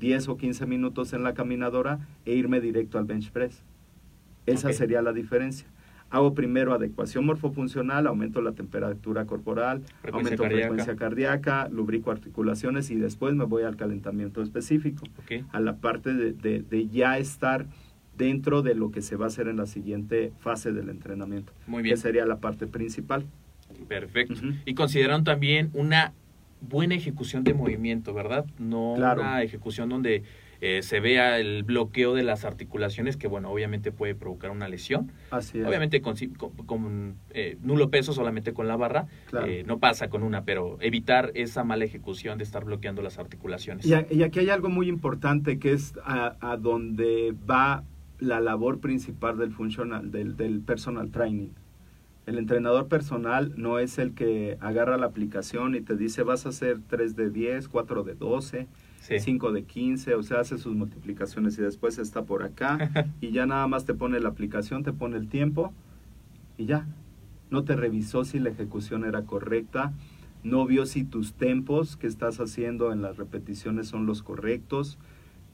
10 0.00 0.28
o 0.28 0.36
15 0.36 0.66
minutos 0.66 1.12
en 1.12 1.22
la 1.22 1.34
caminadora 1.34 2.00
e 2.24 2.34
irme 2.34 2.60
directo 2.60 2.98
al 2.98 3.04
bench 3.04 3.30
press. 3.30 3.62
Esa 4.46 4.72
sería 4.72 5.02
la 5.02 5.12
diferencia. 5.12 5.66
Hago 6.08 6.34
primero 6.34 6.72
adecuación 6.72 7.26
morfofuncional, 7.26 8.06
aumento 8.06 8.40
la 8.40 8.52
temperatura 8.52 9.24
corporal, 9.26 9.82
Frecuencia 10.02 10.12
aumento 10.36 10.42
cardíaca. 10.44 10.66
frecuencia 10.68 10.96
cardíaca, 10.96 11.68
lubrico 11.68 12.12
articulaciones 12.12 12.90
y 12.92 12.94
después 12.94 13.34
me 13.34 13.44
voy 13.44 13.64
al 13.64 13.74
calentamiento 13.76 14.40
específico, 14.40 15.04
Ok. 15.18 15.44
a 15.52 15.58
la 15.58 15.76
parte 15.78 16.14
de, 16.14 16.32
de- 16.32 16.62
de 16.62 16.86
ya 16.86 17.18
estar 17.18 17.66
dentro 18.16 18.62
de 18.62 18.76
lo 18.76 18.92
que 18.92 19.02
se 19.02 19.16
va 19.16 19.24
a 19.24 19.28
hacer 19.28 19.48
en 19.48 19.56
la 19.56 19.66
siguiente 19.66 20.32
fase 20.38 20.70
del 20.72 20.90
entrenamiento, 20.90 21.52
Muy 21.66 21.82
bien. 21.82 21.96
que 21.96 22.00
sería 22.00 22.24
la 22.24 22.36
parte 22.38 22.68
principal. 22.68 23.26
Perfecto. 23.88 24.40
Y 24.64 24.74
consideraron 24.74 25.24
también 25.24 25.70
una 25.74 26.12
buena 26.60 26.94
ejecución 26.94 27.44
de 27.44 27.54
movimiento, 27.54 28.14
¿verdad? 28.14 28.46
No 28.58 28.94
Claro. 28.96 29.20
una 29.22 29.42
ejecución 29.42 29.88
donde 29.88 30.22
eh, 30.62 30.80
se 30.82 31.00
vea 31.00 31.38
el 31.38 31.64
bloqueo 31.64 32.14
de 32.14 32.22
las 32.22 32.46
articulaciones, 32.46 33.18
que 33.18 33.28
bueno, 33.28 33.50
obviamente 33.50 33.92
puede 33.92 34.14
provocar 34.14 34.50
una 34.50 34.68
lesión. 34.68 35.12
Así 35.30 35.58
es. 35.60 35.66
Obviamente 35.66 36.00
con, 36.00 36.16
con- 36.38 36.52
con, 36.64 37.14
eh, 37.30 37.58
nulo 37.62 37.90
peso 37.90 38.14
solamente 38.14 38.54
con 38.54 38.66
la 38.66 38.74
barra, 38.76 39.06
Claro. 39.28 39.46
eh, 39.48 39.64
no 39.66 39.78
pasa 39.80 40.08
con 40.08 40.22
una, 40.22 40.44
pero 40.46 40.78
evitar 40.80 41.30
esa 41.34 41.62
mala 41.62 41.84
ejecución 41.84 42.38
de 42.38 42.44
estar 42.44 42.64
bloqueando 42.64 43.02
las 43.02 43.18
articulaciones. 43.18 43.84
Y, 43.84 43.92
a- 43.92 44.06
y 44.10 44.22
aquí 44.22 44.38
hay 44.38 44.48
algo 44.48 44.70
muy 44.70 44.88
importante 44.88 45.58
que 45.58 45.72
es 45.72 45.92
a, 46.02 46.36
a 46.40 46.56
donde 46.56 47.34
va 47.48 47.84
la 48.18 48.40
labor 48.40 48.80
principal 48.80 49.36
del 49.36 49.52
funcional, 49.52 50.10
del, 50.10 50.38
del 50.38 50.60
personal 50.62 51.10
training. 51.10 51.48
El 52.26 52.38
entrenador 52.38 52.88
personal 52.88 53.52
no 53.56 53.78
es 53.78 53.98
el 53.98 54.12
que 54.12 54.58
agarra 54.60 54.96
la 54.98 55.06
aplicación 55.06 55.76
y 55.76 55.80
te 55.80 55.96
dice 55.96 56.24
vas 56.24 56.44
a 56.44 56.48
hacer 56.48 56.80
3 56.88 57.14
de 57.14 57.30
10, 57.30 57.68
4 57.68 58.02
de 58.02 58.14
12, 58.14 58.66
Sí. 59.00 59.20
5 59.20 59.52
de 59.52 59.62
15, 59.62 60.14
o 60.16 60.22
sea, 60.24 60.40
hace 60.40 60.58
sus 60.58 60.74
multiplicaciones 60.74 61.56
y 61.58 61.62
después 61.62 61.98
está 61.98 62.24
por 62.24 62.42
acá 62.42 62.90
y 63.20 63.30
ya 63.30 63.46
nada 63.46 63.68
más 63.68 63.84
te 63.84 63.94
pone 63.94 64.18
la 64.18 64.30
aplicación, 64.30 64.82
te 64.82 64.92
pone 64.92 65.16
el 65.16 65.28
tiempo 65.28 65.72
y 66.58 66.66
ya. 66.66 66.86
No 67.48 67.62
te 67.62 67.76
revisó 67.76 68.24
si 68.24 68.40
la 68.40 68.50
ejecución 68.50 69.04
era 69.04 69.22
correcta, 69.22 69.92
no 70.42 70.66
vio 70.66 70.86
si 70.86 71.04
tus 71.04 71.34
tempos 71.34 71.96
que 71.96 72.08
estás 72.08 72.40
haciendo 72.40 72.92
en 72.92 73.00
las 73.02 73.16
repeticiones 73.16 73.86
son 73.86 74.06
los 74.06 74.24
correctos, 74.24 74.98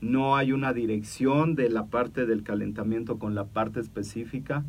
no 0.01 0.35
hay 0.37 0.53
una 0.53 0.73
dirección 0.73 1.55
de 1.55 1.69
la 1.69 1.85
parte 1.87 2.25
del 2.25 2.43
calentamiento 2.43 3.19
con 3.19 3.35
la 3.35 3.45
parte 3.45 3.81
específica. 3.81 4.65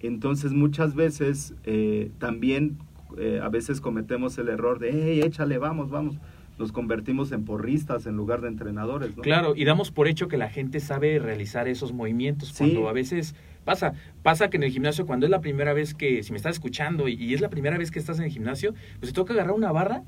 Entonces 0.00 0.52
muchas 0.52 0.94
veces 0.94 1.54
eh, 1.64 2.10
también 2.18 2.78
eh, 3.18 3.40
a 3.42 3.48
veces 3.48 3.80
cometemos 3.80 4.38
el 4.38 4.48
error 4.48 4.78
de, 4.78 4.90
hey, 4.92 5.20
échale, 5.24 5.58
vamos, 5.58 5.90
vamos. 5.90 6.16
Nos 6.58 6.72
convertimos 6.72 7.32
en 7.32 7.44
porristas 7.44 8.06
en 8.06 8.16
lugar 8.16 8.42
de 8.42 8.48
entrenadores. 8.48 9.16
¿no? 9.16 9.22
Claro, 9.22 9.54
y 9.56 9.64
damos 9.64 9.90
por 9.90 10.08
hecho 10.08 10.28
que 10.28 10.36
la 10.36 10.50
gente 10.50 10.80
sabe 10.80 11.18
realizar 11.18 11.68
esos 11.68 11.92
movimientos. 11.92 12.50
Sí. 12.50 12.58
Cuando 12.58 12.88
a 12.88 12.92
veces 12.92 13.34
pasa, 13.64 13.94
pasa 14.22 14.50
que 14.50 14.58
en 14.58 14.64
el 14.64 14.70
gimnasio, 14.70 15.06
cuando 15.06 15.24
es 15.24 15.30
la 15.30 15.40
primera 15.40 15.72
vez 15.72 15.94
que, 15.94 16.22
si 16.22 16.32
me 16.32 16.36
estás 16.36 16.56
escuchando 16.56 17.08
y, 17.08 17.14
y 17.14 17.32
es 17.32 17.40
la 17.40 17.48
primera 17.48 17.78
vez 17.78 17.90
que 17.90 17.98
estás 17.98 18.18
en 18.18 18.26
el 18.26 18.30
gimnasio, 18.30 18.74
pues 18.98 19.12
te 19.12 19.16
toca 19.16 19.32
agarrar 19.32 19.54
una 19.54 19.72
barra 19.72 20.02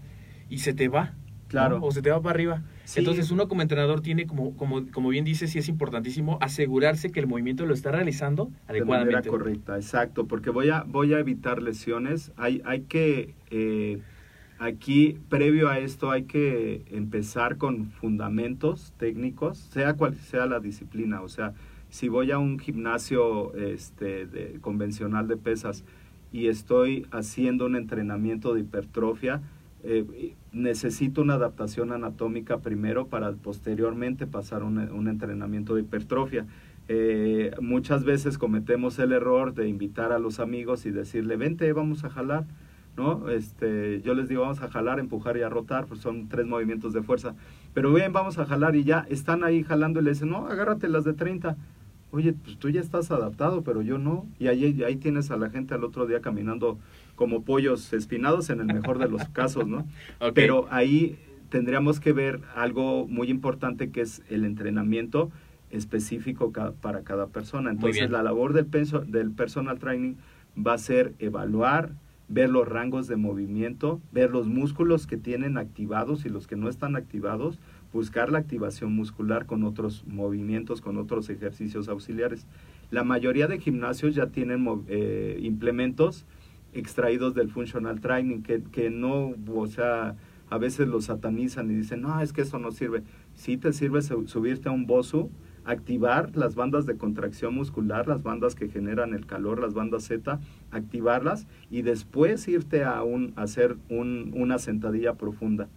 y 0.51 0.59
se 0.59 0.75
te 0.75 0.89
va. 0.89 1.15
¿No? 1.55 1.61
Claro. 1.61 1.79
O 1.83 1.93
se 1.93 2.03
te 2.03 2.11
va 2.11 2.21
para 2.21 2.35
arriba. 2.35 2.63
Sí. 2.85 3.01
Entonces 3.01 3.31
uno 3.31 3.49
como 3.49 3.63
entrenador 3.63 4.01
tiene, 4.01 4.27
como, 4.27 4.57
como, 4.57 4.87
como 4.91 5.09
bien 5.09 5.25
dices, 5.25 5.51
sí 5.51 5.59
es 5.59 5.69
importantísimo 5.69 6.39
asegurarse 6.41 7.11
que 7.11 7.21
el 7.21 7.27
movimiento 7.27 7.65
lo 7.67 7.75
está 7.75 7.93
realizando 7.93 8.47
de 8.47 8.85
manera 8.85 9.19
adecuadamente. 9.19 9.29
correcta, 9.29 9.77
exacto, 9.77 10.27
porque 10.27 10.51
voy 10.51 10.71
a, 10.71 10.83
voy 10.83 11.15
a 11.15 11.19
evitar 11.19 11.63
lesiones. 11.63 12.33
Hay, 12.37 12.61
hay 12.65 12.81
que, 12.83 13.35
eh, 13.51 14.01
aquí, 14.59 15.19
previo 15.29 15.69
a 15.69 15.79
esto, 15.79 16.11
hay 16.11 16.25
que 16.25 16.83
empezar 16.91 17.57
con 17.57 17.91
fundamentos 17.91 18.93
técnicos, 18.99 19.59
sea 19.59 19.95
cual 19.95 20.15
sea 20.17 20.47
la 20.47 20.61
disciplina. 20.61 21.21
O 21.23 21.29
sea, 21.29 21.53
si 21.91 22.09
voy 22.09 22.31
a 22.31 22.39
un 22.39 22.59
gimnasio 22.59 23.55
este, 23.55 24.27
de- 24.27 24.59
convencional 24.61 25.29
de 25.29 25.37
pesas 25.37 25.85
y 26.33 26.47
estoy 26.49 27.07
haciendo 27.11 27.67
un 27.67 27.77
entrenamiento 27.77 28.55
de 28.55 28.61
hipertrofia, 28.61 29.43
eh, 29.85 30.35
necesito 30.53 31.23
una 31.23 31.35
adaptación 31.35 31.93
anatómica 31.93 32.59
primero 32.59 33.07
para 33.07 33.33
posteriormente 33.33 34.27
pasar 34.27 34.63
un, 34.63 34.79
un 34.79 35.09
entrenamiento 35.09 35.75
de 35.75 35.83
hipertrofia. 35.83 36.47
Eh, 36.89 37.53
muchas 37.61 38.05
veces 38.05 38.39
cometemos 38.39 38.99
el 38.99 39.13
error 39.13 39.55
de 39.55 39.69
invitar 39.69 40.13
a 40.13 40.19
los 40.19 40.41
amigos 40.41 40.85
y 40.85 40.91
decirle, 40.91 41.37
vente, 41.37 41.73
vamos 41.73 42.05
a 42.05 42.11
jalar, 42.11 42.45
¿no? 42.97 43.31
Este, 43.31 44.03
yo 44.03 44.15
les 44.15 44.29
digo, 44.29 44.43
vamos 44.43 44.61
a 44.63 44.69
jalar, 44.69 44.99
empujar 44.99 45.37
y 45.37 45.43
a 45.43 45.49
rotar, 45.49 45.87
pues 45.87 46.01
son 46.01 46.29
tres 46.29 46.47
movimientos 46.47 46.93
de 46.93 47.03
fuerza. 47.03 47.35
Pero 47.73 47.93
bien, 47.93 48.13
vamos 48.13 48.39
a 48.39 48.45
jalar 48.47 48.77
y 48.77 48.85
ya 48.85 49.07
están 49.09 49.45
ahí 49.45 49.63
jalando 49.63 50.01
y 50.01 50.05
le 50.05 50.11
dicen, 50.11 50.31
no, 50.31 50.49
agárrate 50.49 50.89
las 50.89 51.05
de 51.05 51.15
30. 51.15 51.57
Oye, 52.13 52.33
pues 52.35 52.57
tú 52.59 52.69
ya 52.69 52.81
estás 52.81 53.11
adaptado, 53.11 53.63
pero 53.63 53.83
yo 53.83 53.99
no. 53.99 54.27
Y 54.39 54.47
ahí, 54.49 54.83
ahí 54.85 54.97
tienes 54.97 55.31
a 55.31 55.37
la 55.37 55.51
gente 55.51 55.75
al 55.75 55.83
otro 55.83 56.07
día 56.07 56.21
caminando 56.21 56.79
como 57.17 57.43
pollos 57.43 57.93
espinados 57.93 58.49
en 58.51 58.61
el 58.61 58.67
mejor 58.67 58.99
de 58.99 59.09
los 59.09 59.25
casos, 59.31 59.67
¿no? 59.67 59.87
Pero 60.35 60.67
ahí 60.71 61.19
tendríamos 61.49 62.01
que 62.01 62.13
ver 62.13 62.41
algo 62.55 63.07
muy 63.09 63.29
importante 63.29 63.91
que 63.91 64.03
es 64.03 64.23
el 64.31 64.45
entrenamiento 64.45 65.31
específico 65.71 66.53
ca- 66.53 66.73
para 66.73 67.03
cada 67.03 67.27
persona. 67.29 67.71
Entonces, 67.71 68.03
la 68.11 68.23
labor 68.23 68.53
del, 68.53 68.67
penso- 68.67 69.01
del 69.07 69.31
personal 69.31 69.79
training 69.79 70.15
va 70.57 70.75
a 70.75 70.79
ser 70.79 71.15
evaluar, 71.19 71.93
ver 72.29 72.51
los 72.51 72.69
rangos 72.69 73.09
de 73.09 73.17
movimiento, 73.17 74.01
ver 74.13 74.31
los 74.31 74.47
músculos 74.47 75.07
que 75.07 75.17
tienen 75.17 75.59
activados 75.59 76.25
y 76.25 76.29
los 76.29 76.47
que 76.47 76.57
no 76.57 76.69
están 76.69 76.95
activados, 76.97 77.59
buscar 77.93 78.31
la 78.33 78.39
activación 78.39 78.95
muscular 78.95 79.47
con 79.47 79.65
otros 79.65 80.05
movimientos, 80.07 80.81
con 80.81 80.97
otros 80.97 81.29
ejercicios 81.31 81.89
auxiliares. 81.89 82.47
La 82.91 83.05
mayoría 83.05 83.47
de 83.49 83.59
gimnasios 83.59 84.15
ya 84.15 84.27
tienen 84.29 84.67
eh, 84.89 85.39
implementos 85.43 86.25
extraídos 86.73 87.35
del 87.35 87.51
functional 87.51 88.01
training 88.01 88.43
que, 88.43 88.63
que 88.63 88.91
no, 88.91 89.35
o 89.55 89.67
sea, 89.67 90.17
a 90.49 90.59
veces 90.59 90.89
los 90.89 91.07
satanizan 91.07 91.71
y 91.71 91.75
dicen, 91.75 92.03
no, 92.03 92.21
es 92.21 92.33
que 92.33 92.43
eso 92.43 92.59
no 92.59 92.71
sirve. 92.73 93.03
Sí 93.35 93.57
te 93.57 93.73
sirve 93.73 94.03
su- 94.03 94.27
subirte 94.27 94.69
a 94.69 94.73
un 94.73 94.87
BOSU, 94.87 95.31
activar 95.65 96.37
las 96.37 96.55
bandas 96.55 96.87
de 96.87 96.97
contracción 96.97 97.55
muscular, 97.55 98.09
las 98.09 98.23
bandas 98.23 98.55
que 98.55 98.69
generan 98.69 99.15
el 99.15 99.27
calor, 99.27 99.61
las 99.61 99.75
bandas 99.75 100.05
Z, 100.05 100.41
activarlas 100.71 101.47
y 101.71 101.83
después 101.83 102.47
irte 102.49 102.85
a, 102.85 103.03
un, 103.03 103.33
a 103.37 103.43
hacer 103.43 103.77
un- 103.89 104.33
una 104.35 104.59
sentadilla 104.59 105.15
profunda. 105.15 105.69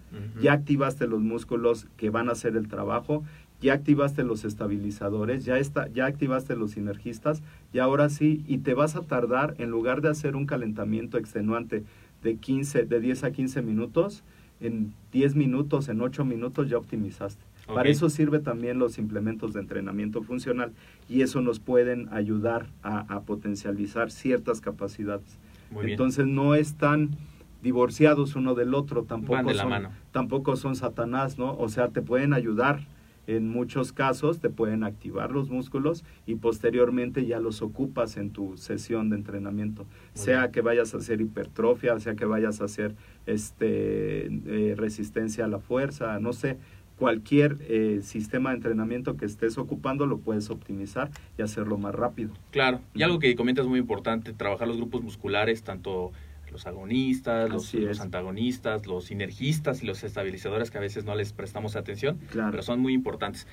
Ya 0.41 0.53
activaste 0.53 1.07
los 1.07 1.21
músculos 1.21 1.87
que 1.97 2.09
van 2.09 2.29
a 2.29 2.33
hacer 2.33 2.55
el 2.55 2.67
trabajo, 2.67 3.23
ya 3.61 3.73
activaste 3.73 4.23
los 4.23 4.43
estabilizadores, 4.43 5.45
ya, 5.45 5.57
está, 5.57 5.87
ya 5.87 6.05
activaste 6.05 6.55
los 6.55 6.71
sinergistas 6.71 7.41
y 7.73 7.79
ahora 7.79 8.09
sí, 8.09 8.43
y 8.47 8.57
te 8.59 8.73
vas 8.73 8.95
a 8.95 9.01
tardar, 9.01 9.55
en 9.59 9.69
lugar 9.69 10.01
de 10.01 10.09
hacer 10.09 10.35
un 10.35 10.45
calentamiento 10.45 11.17
extenuante 11.17 11.83
de, 12.21 12.35
15, 12.37 12.85
de 12.85 12.99
10 12.99 13.23
a 13.23 13.31
15 13.31 13.61
minutos, 13.61 14.23
en 14.59 14.93
10 15.11 15.35
minutos, 15.35 15.89
en 15.89 16.01
8 16.01 16.25
minutos 16.25 16.69
ya 16.69 16.77
optimizaste. 16.77 17.43
Para 17.67 17.89
eso 17.89 18.09
sirve 18.09 18.39
también 18.39 18.77
los 18.79 18.97
implementos 18.97 19.53
de 19.53 19.61
entrenamiento 19.61 20.21
funcional 20.21 20.71
y 21.09 21.21
eso 21.21 21.41
nos 21.41 21.59
pueden 21.59 22.09
ayudar 22.13 22.67
a, 22.83 22.99
a 23.13 23.21
potencializar 23.21 24.11
ciertas 24.11 24.61
capacidades. 24.61 25.39
Muy 25.71 25.85
bien. 25.85 25.93
Entonces 25.93 26.27
no 26.27 26.55
están 26.55 27.17
divorciados 27.65 28.35
uno 28.35 28.53
del 28.53 28.75
otro, 28.75 29.03
tampoco 29.03 29.43
de 29.43 29.55
son, 29.55 29.69
mano. 29.69 29.89
tampoco 30.11 30.55
son 30.55 30.75
Satanás, 30.75 31.39
¿no? 31.39 31.57
O 31.57 31.67
sea, 31.67 31.87
te 31.87 32.03
pueden 32.03 32.33
ayudar 32.33 32.81
en 33.27 33.49
muchos 33.49 33.91
casos, 33.91 34.39
te 34.39 34.49
pueden 34.51 34.83
activar 34.83 35.31
los 35.31 35.49
músculos 35.49 36.03
y 36.27 36.35
posteriormente 36.35 37.25
ya 37.25 37.39
los 37.39 37.63
ocupas 37.63 38.17
en 38.17 38.29
tu 38.29 38.55
sesión 38.57 39.09
de 39.09 39.15
entrenamiento. 39.15 39.85
sea 40.13 40.41
bien. 40.41 40.51
que 40.51 40.61
vayas 40.61 40.93
a 40.93 40.97
hacer 40.97 41.21
hipertrofia, 41.21 41.99
sea 41.99 42.15
que 42.15 42.25
vayas 42.25 42.61
a 42.61 42.65
hacer 42.65 42.95
este 43.25 44.27
eh, 44.27 44.75
resistencia 44.77 45.45
a 45.45 45.47
la 45.47 45.59
fuerza, 45.59 46.19
no 46.19 46.33
sé, 46.33 46.57
cualquier 46.97 47.57
eh, 47.61 47.99
sistema 48.03 48.51
de 48.51 48.57
entrenamiento 48.57 49.17
que 49.17 49.25
estés 49.25 49.57
ocupando 49.57 50.05
lo 50.05 50.17
puedes 50.19 50.49
optimizar 50.49 51.09
y 51.37 51.41
hacerlo 51.41 51.77
más 51.77 51.93
rápido. 51.93 52.31
Claro, 52.51 52.79
y 52.93 53.03
algo 53.03 53.19
que 53.19 53.35
comentas 53.35 53.65
muy 53.67 53.79
importante, 53.79 54.33
trabajar 54.33 54.67
los 54.67 54.77
grupos 54.77 55.01
musculares, 55.03 55.63
tanto 55.63 56.11
los 56.51 56.67
agonistas, 56.67 57.49
los, 57.49 57.73
antagonistas, 57.99 58.87
los 58.87 59.05
sinergistas 59.05 59.83
y 59.83 59.85
los 59.85 60.05
estabilizadores 60.05 60.71
que 60.71 60.77
a 60.77 60.81
veces 60.81 61.03
no 61.03 61.13
les 61.13 61.33
prestamos 61.33 61.75
atención, 61.75 62.17
Claro. 62.31 62.51
pero 62.51 62.63
son 62.63 62.79
muy 62.79 62.93
importantes. 62.93 63.45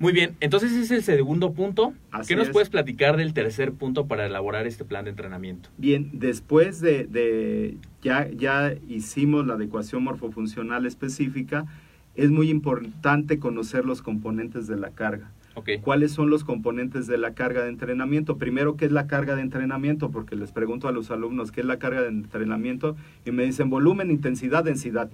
Muy 0.00 0.12
bien, 0.12 0.34
entonces 0.40 0.72
ese 0.72 0.80
es 0.82 0.90
el 0.90 1.02
segundo 1.04 1.52
punto. 1.52 1.92
Así 2.10 2.28
¿Qué 2.30 2.36
nos 2.36 2.48
es. 2.48 2.52
puedes 2.52 2.68
platicar 2.68 3.16
del 3.16 3.32
tercer 3.32 3.72
punto 3.72 4.06
para 4.08 4.26
elaborar 4.26 4.66
este 4.66 4.84
plan 4.84 5.04
de 5.04 5.10
entrenamiento? 5.10 5.68
Bien, 5.78 6.10
después 6.14 6.80
de, 6.80 7.04
de- 7.04 7.76
ya, 8.02 8.28
ya 8.28 8.74
hicimos 8.88 9.46
la 9.46 9.54
adecuación 9.54 10.02
morfofuncional 10.02 10.84
específica, 10.86 11.66
es 12.14 12.30
muy 12.30 12.50
importante 12.50 13.38
conocer 13.38 13.84
los 13.84 14.02
componentes 14.02 14.66
de 14.66 14.76
la 14.76 14.90
carga. 14.90 15.30
Ok, 15.54 15.68
¿Cuáles 15.82 16.12
son 16.12 16.30
los 16.30 16.44
componentes 16.44 17.06
de 17.06 17.18
la 17.18 17.34
carga 17.34 17.62
de 17.62 17.68
entrenamiento? 17.68 18.38
Primero, 18.38 18.76
¿qué 18.76 18.86
es 18.86 18.92
la 18.92 19.06
carga 19.06 19.36
de 19.36 19.42
entrenamiento? 19.42 20.10
Porque 20.10 20.34
les 20.34 20.50
pregunto 20.50 20.88
a 20.88 20.92
los 20.92 21.10
alumnos, 21.10 21.52
¿qué 21.52 21.60
es 21.60 21.66
la 21.66 21.78
carga 21.78 22.00
de 22.00 22.08
entrenamiento? 22.08 22.96
Y 23.26 23.32
me 23.32 23.44
dicen 23.44 23.68
volumen, 23.68 24.10
intensidad, 24.10 24.64
densidad. 24.64 25.10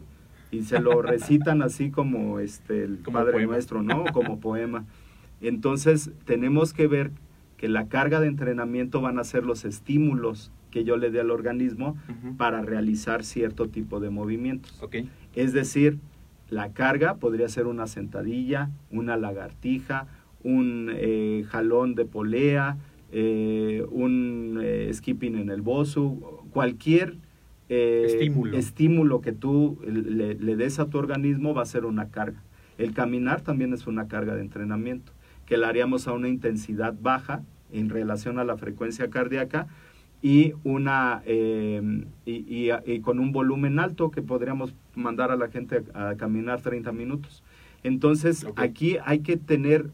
Y 0.52 0.62
se 0.62 0.80
lo 0.80 1.02
recitan 1.02 1.60
así 1.60 1.90
como 1.90 2.38
este, 2.38 2.84
el 2.84 2.98
Como 3.02 3.18
Padre 3.18 3.32
poema. 3.32 3.52
Nuestro, 3.52 3.82
¿no? 3.82 4.04
Como 4.12 4.38
poema. 4.38 4.84
Entonces, 5.40 6.10
tenemos 6.24 6.72
que 6.72 6.86
ver 6.86 7.10
que 7.56 7.68
la 7.68 7.88
carga 7.88 8.20
de 8.20 8.28
entrenamiento 8.28 9.00
van 9.00 9.18
a 9.18 9.24
ser 9.24 9.44
los 9.44 9.64
estímulos 9.64 10.52
que 10.70 10.84
yo 10.84 10.96
le 10.96 11.10
dé 11.10 11.20
al 11.20 11.30
organismo 11.30 11.96
para 12.36 12.62
realizar 12.62 13.24
cierto 13.24 13.68
tipo 13.68 13.98
de 14.00 14.10
movimientos. 14.10 14.80
ok, 14.82 14.96
Es 15.34 15.52
decir, 15.52 15.98
la 16.50 16.72
carga 16.72 17.16
podría 17.16 17.48
ser 17.48 17.66
una 17.66 17.86
sentadilla, 17.86 18.70
una 18.90 19.16
lagartija, 19.16 20.06
un 20.42 20.90
eh, 20.94 21.44
jalón 21.48 21.94
de 21.94 22.04
polea, 22.04 22.76
eh, 23.12 23.84
un 23.90 24.60
eh, 24.62 24.90
skipping 24.92 25.36
en 25.36 25.50
el 25.50 25.62
bosu, 25.62 26.20
cualquier 26.50 27.16
eh, 27.68 28.04
Estímulo. 28.06 28.56
estímulo 28.56 29.20
que 29.20 29.32
tú 29.32 29.78
le, 29.86 30.34
le 30.34 30.56
des 30.56 30.78
a 30.78 30.86
tu 30.86 30.98
organismo 30.98 31.54
va 31.54 31.62
a 31.62 31.66
ser 31.66 31.84
una 31.84 32.08
carga. 32.08 32.42
El 32.78 32.94
caminar 32.94 33.40
también 33.42 33.74
es 33.74 33.86
una 33.86 34.08
carga 34.08 34.34
de 34.34 34.40
entrenamiento, 34.42 35.12
que 35.46 35.56
la 35.56 35.68
haríamos 35.68 36.06
a 36.08 36.12
una 36.12 36.28
intensidad 36.28 36.94
baja 37.00 37.42
en 37.72 37.90
relación 37.90 38.38
a 38.38 38.44
la 38.44 38.56
frecuencia 38.56 39.10
cardíaca 39.10 39.66
y 40.20 40.52
una 40.64 41.22
eh, 41.26 42.04
y, 42.26 42.32
y- 42.48 42.70
y 42.86 43.00
con 43.00 43.18
un 43.20 43.32
volumen 43.32 43.78
alto 43.78 44.10
que 44.10 44.22
podríamos 44.22 44.74
mandar 44.94 45.30
a 45.30 45.36
la 45.36 45.48
gente 45.48 45.82
a, 45.94 46.10
a 46.10 46.16
caminar 46.16 46.60
30 46.60 46.90
minutos. 46.92 47.42
Entonces, 47.84 48.46
aquí 48.56 48.96
hay 49.04 49.20
que 49.20 49.36
tener 49.36 49.90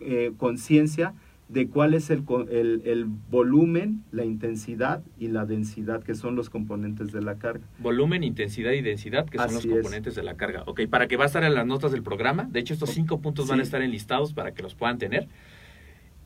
eh, 0.00 0.32
conciencia 0.36 1.14
de 1.48 1.68
cuál 1.68 1.94
es 1.94 2.10
el, 2.10 2.24
el, 2.50 2.82
el 2.84 3.04
volumen, 3.06 4.02
la 4.12 4.24
intensidad 4.24 5.02
y 5.18 5.28
la 5.28 5.46
densidad, 5.46 6.02
que 6.02 6.14
son 6.14 6.34
los 6.36 6.50
componentes 6.50 7.10
de 7.12 7.22
la 7.22 7.36
carga. 7.38 7.64
volumen, 7.78 8.22
intensidad 8.22 8.72
y 8.72 8.82
densidad, 8.82 9.26
que 9.26 9.38
son 9.38 9.54
los 9.54 9.64
es. 9.64 9.70
componentes 9.70 10.14
de 10.14 10.22
la 10.24 10.34
carga. 10.34 10.64
Ok, 10.66 10.82
para 10.90 11.06
que 11.08 11.16
va 11.16 11.24
a 11.24 11.26
estar 11.28 11.44
en 11.44 11.54
las 11.54 11.64
notas 11.66 11.90
del 11.92 12.02
programa. 12.02 12.48
De 12.50 12.60
hecho, 12.60 12.74
estos 12.74 12.90
cinco 12.90 13.20
puntos 13.20 13.48
van 13.48 13.60
a 13.60 13.62
estar 13.62 13.80
enlistados 13.80 14.34
para 14.34 14.52
que 14.52 14.62
los 14.62 14.74
puedan 14.74 14.98
tener. 14.98 15.26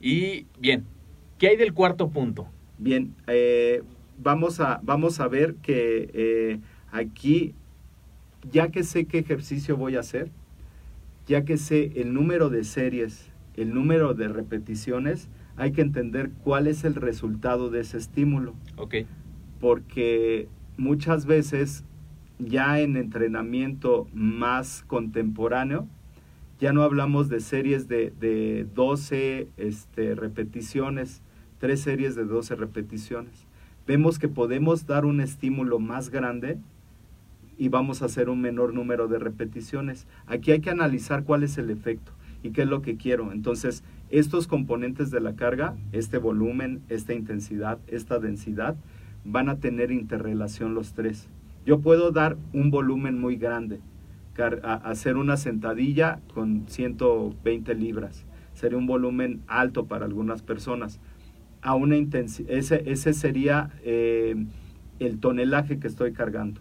Y 0.01 0.47
bien, 0.59 0.85
¿qué 1.39 1.49
hay 1.49 1.57
del 1.57 1.73
cuarto 1.73 2.09
punto? 2.11 2.49
Bien, 2.83 3.15
eh, 3.29 3.85
vamos, 4.19 4.59
a, 4.59 4.81
vamos 4.83 5.21
a 5.21 5.29
ver 5.29 5.55
que 5.55 6.11
eh, 6.15 6.59
aquí, 6.91 7.55
ya 8.51 8.71
que 8.73 8.83
sé 8.83 9.05
qué 9.05 9.19
ejercicio 9.19 9.77
voy 9.77 9.95
a 9.95 10.01
hacer, 10.01 10.33
ya 11.29 11.45
que 11.45 11.59
sé 11.59 11.93
el 11.95 12.13
número 12.13 12.51
de 12.51 12.65
series, 12.65 13.31
el 13.57 13.73
número 13.73 14.15
de 14.15 14.27
repeticiones, 14.27 15.29
hay 15.57 15.71
que 15.71 15.81
entender 15.81 16.33
cuál 16.43 16.67
es 16.67 16.83
el 16.83 16.97
resultado 16.97 17.71
de 17.71 17.83
ese 17.83 17.99
estímulo, 17.99 18.57
Ok, 18.77 18.97
porque 19.61 20.49
muchas 20.77 21.25
veces 21.25 21.85
ya 22.41 22.81
en 22.81 22.97
entrenamiento 22.97 24.09
más 24.13 24.83
contemporáneo, 24.89 25.87
ya 26.59 26.73
no 26.73 26.83
hablamos 26.83 27.29
de 27.29 27.39
series 27.39 27.87
de, 27.87 28.13
de 28.19 28.67
12 28.75 29.47
este, 29.57 30.17
repeticiones, 30.17 31.23
tres 31.63 31.79
series 31.79 32.17
de 32.17 32.25
12 32.25 32.57
repeticiones. 32.57 33.47
Vemos 33.87 34.19
que 34.19 34.27
podemos 34.27 34.85
dar 34.89 35.05
un 35.05 35.21
estímulo 35.21 35.79
más 35.79 36.11
grande 36.11 36.59
y 37.57 37.69
vamos 37.69 38.03
a 38.03 38.07
hacer 38.07 38.29
un 38.31 38.41
menor 38.41 38.75
número 38.75 39.07
de 39.07 39.21
repeticiones. 39.21 40.09
Aquí 40.27 40.51
hay 40.51 40.59
que 40.59 40.71
analizar 40.71 41.23
cuál 41.23 41.45
es 41.45 41.59
el 41.59 41.71
efecto 41.71 42.11
y 42.43 42.51
qué 42.51 42.63
es 42.63 42.69
lo 42.69 42.83
que 42.83 42.97
quiero. 42.97 43.31
Entonces, 43.31 43.85
estos 44.11 44.49
componentes 44.49 45.13
de 45.13 45.21
la 45.21 45.37
carga, 45.37 45.77
este 45.93 46.19
volumen, 46.19 46.83
esta 46.89 47.15
intensidad, 47.15 47.79
esta 47.87 48.19
densidad, 48.19 48.75
van 49.25 49.49
a 49.49 49.61
tener 49.61 49.93
interrelación 49.93 50.75
los 50.75 50.95
tres. 50.95 51.29
Yo 51.65 51.79
puedo 51.79 52.11
dar 52.11 52.37
un 52.53 52.73
volumen 52.73 53.21
muy 53.21 53.37
grande, 53.37 53.79
hacer 54.65 55.17
una 55.17 55.37
sentadilla 55.37 56.19
con 56.35 56.65
120 56.67 57.73
libras. 57.77 58.25
Sería 58.53 58.79
un 58.79 58.87
volumen 58.87 59.43
alto 59.47 59.87
para 59.87 60.07
algunas 60.07 60.43
personas. 60.43 61.01
A 61.63 61.75
una 61.75 61.97
intensi- 61.97 62.45
ese, 62.49 62.83
ese 62.91 63.13
sería 63.13 63.71
eh, 63.85 64.35
el 64.99 65.19
tonelaje 65.19 65.79
que 65.79 65.87
estoy 65.89 66.13
cargando. 66.13 66.61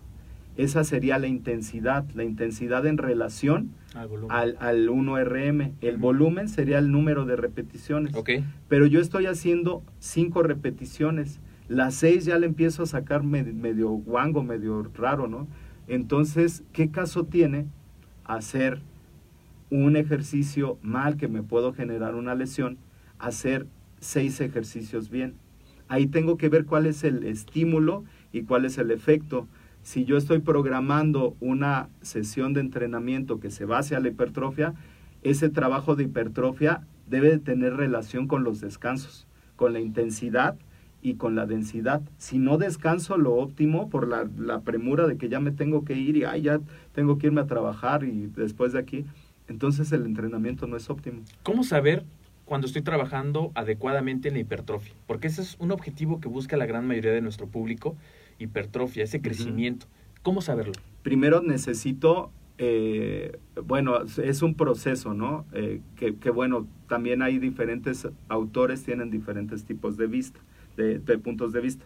esa 0.58 0.84
sería 0.84 1.18
la 1.18 1.28
intensidad, 1.28 2.06
la 2.14 2.24
intensidad 2.24 2.86
en 2.86 2.98
relación 2.98 3.72
Al 3.96 4.10
al, 4.30 4.58
al 4.60 4.90
1RM. 4.90 5.72
El 5.82 5.98
volumen 5.98 6.50
sería 6.50 6.78
el 6.78 6.92
número 6.92 7.26
de 7.26 7.36
repeticiones. 7.36 8.16
Ok. 8.16 8.30
Pero 8.68 8.86
yo 8.86 9.00
estoy 9.00 9.26
haciendo 9.28 9.82
cinco 10.00 10.44
repeticiones. 10.44 11.40
Las 11.68 11.96
seis 11.96 12.26
ya 12.26 12.38
le 12.38 12.46
empiezo 12.48 12.84
a 12.84 12.86
sacar 12.86 13.24
me- 13.24 13.44
medio 13.44 13.90
guango, 13.90 14.44
medio 14.44 14.84
raro, 14.94 15.28
¿no? 15.28 15.48
Entonces, 15.88 16.64
¿qué 16.74 16.92
caso 16.92 17.26
tiene 17.26 17.66
hacer 18.26 18.82
un 19.70 19.96
ejercicio 19.96 20.78
mal 20.84 21.16
que 21.18 21.28
me 21.30 21.44
puedo 21.44 21.74
generar 21.74 22.16
una 22.16 22.36
lesión, 22.36 22.78
hacer 23.20 23.66
seis 24.02 24.42
ejercicios 24.42 25.10
bien? 25.10 25.36
Ahí 25.88 26.08
tengo 26.08 26.38
que 26.38 26.50
ver 26.50 26.66
cuál 26.66 26.86
es 26.86 27.04
el 27.04 27.24
estímulo 27.24 28.04
y 28.34 28.44
cuál 28.44 28.66
es 28.66 28.78
el 28.78 28.92
efecto. 28.92 29.48
Si 29.84 30.06
yo 30.06 30.18
estoy 30.18 30.40
programando 30.40 31.36
una 31.40 31.90
sesión 32.02 32.54
de 32.54 32.62
entrenamiento 32.62 33.40
que 33.40 33.52
se 33.52 33.66
base 33.66 33.96
a 33.96 34.00
la 34.00 34.10
hipertrofia, 34.10 34.74
ese 35.24 35.50
trabajo 35.50 35.96
de 35.96 36.04
hipertrofia 36.04 36.86
debe 37.08 37.30
de 37.30 37.40
tener 37.40 37.76
relación 37.76 38.28
con 38.28 38.44
los 38.44 38.62
descansos, 38.62 39.28
con 39.56 39.74
la 39.74 39.80
intensidad 39.80 40.56
y 41.02 41.16
con 41.16 41.36
la 41.36 41.46
densidad. 41.46 42.02
Si 42.18 42.38
no 42.38 42.58
descanso 42.58 43.18
lo 43.18 43.34
óptimo 43.34 43.90
por 43.90 44.08
la, 44.08 44.30
la 44.38 44.62
premura 44.62 45.08
de 45.08 45.18
que 45.18 45.30
ya 45.30 45.40
me 45.40 45.52
tengo 45.52 45.84
que 45.84 45.96
ir 45.96 46.16
y 46.16 46.24
ay, 46.24 46.44
ya 46.44 46.62
tengo 46.94 47.18
que 47.18 47.28
irme 47.28 47.42
a 47.42 47.48
trabajar 47.48 48.04
y 48.04 48.28
después 48.36 48.74
de 48.74 48.80
aquí, 48.80 49.06
entonces 49.48 49.92
el 49.92 50.06
entrenamiento 50.06 50.68
no 50.68 50.78
es 50.78 50.90
óptimo. 50.90 51.22
¿Cómo 51.44 51.64
saber 51.64 52.06
cuando 52.52 52.68
estoy 52.68 52.82
trabajando 52.82 53.54
adecuadamente 53.56 54.28
en 54.28 54.34
la 54.34 54.42
hipertrofia? 54.42 54.94
Porque 55.08 55.28
ese 55.28 55.42
es 55.42 55.56
un 55.60 55.72
objetivo 55.72 56.20
que 56.20 56.28
busca 56.28 56.58
la 56.58 56.66
gran 56.66 56.86
mayoría 56.86 57.14
de 57.14 57.22
nuestro 57.22 57.48
público, 57.48 57.96
hipertrofia, 58.40 59.06
ese 59.06 59.22
crecimiento. 59.22 59.86
¿Cómo 60.22 60.42
saberlo? 60.42 60.74
Primero 61.02 61.42
necesito, 61.42 62.30
eh, 62.58 63.40
bueno, 63.64 64.00
es 64.02 64.42
un 64.42 64.56
proceso, 64.56 65.14
¿no? 65.14 65.46
Eh, 65.54 65.80
que, 65.96 66.18
que, 66.18 66.30
bueno, 66.30 66.68
también 66.90 67.22
hay 67.22 67.40
diferentes 67.40 68.10
autores, 68.28 68.84
tienen 68.84 69.12
diferentes 69.12 69.64
tipos 69.64 69.96
de 69.96 70.08
vista, 70.08 70.42
de, 70.76 71.00
de 71.00 71.18
puntos 71.20 71.54
de 71.54 71.62
vista. 71.62 71.86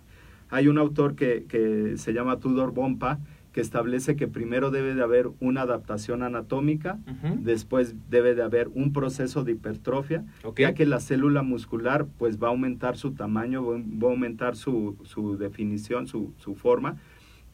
Hay 0.50 0.68
un 0.68 0.80
autor 0.80 1.16
que, 1.16 1.46
que 1.48 1.96
se 1.98 2.12
llama 2.12 2.40
Tudor 2.40 2.74
Bompa, 2.74 3.20
que 3.56 3.62
establece 3.62 4.18
que 4.18 4.28
primero 4.28 4.70
debe 4.70 4.96
de 4.96 5.02
haber 5.02 5.30
una 5.40 5.62
adaptación 5.62 6.24
anatómica, 6.24 7.00
después 7.40 7.96
debe 8.10 8.36
de 8.36 8.44
haber 8.44 8.68
un 8.74 8.92
proceso 8.92 9.46
de 9.46 9.54
hipertrofia, 9.54 10.26
ya 10.58 10.74
que 10.74 10.86
la 10.86 11.00
célula 11.00 11.42
muscular 11.42 12.06
pues 12.18 12.38
va 12.38 12.48
a 12.48 12.50
aumentar 12.50 12.98
su 12.98 13.14
tamaño, 13.14 13.66
va 13.66 13.78
va 13.78 14.10
a 14.10 14.12
aumentar 14.12 14.58
su, 14.58 14.98
su 15.06 15.38
definición, 15.38 16.06
su, 16.06 16.34
su 16.38 16.56
forma, 16.56 16.98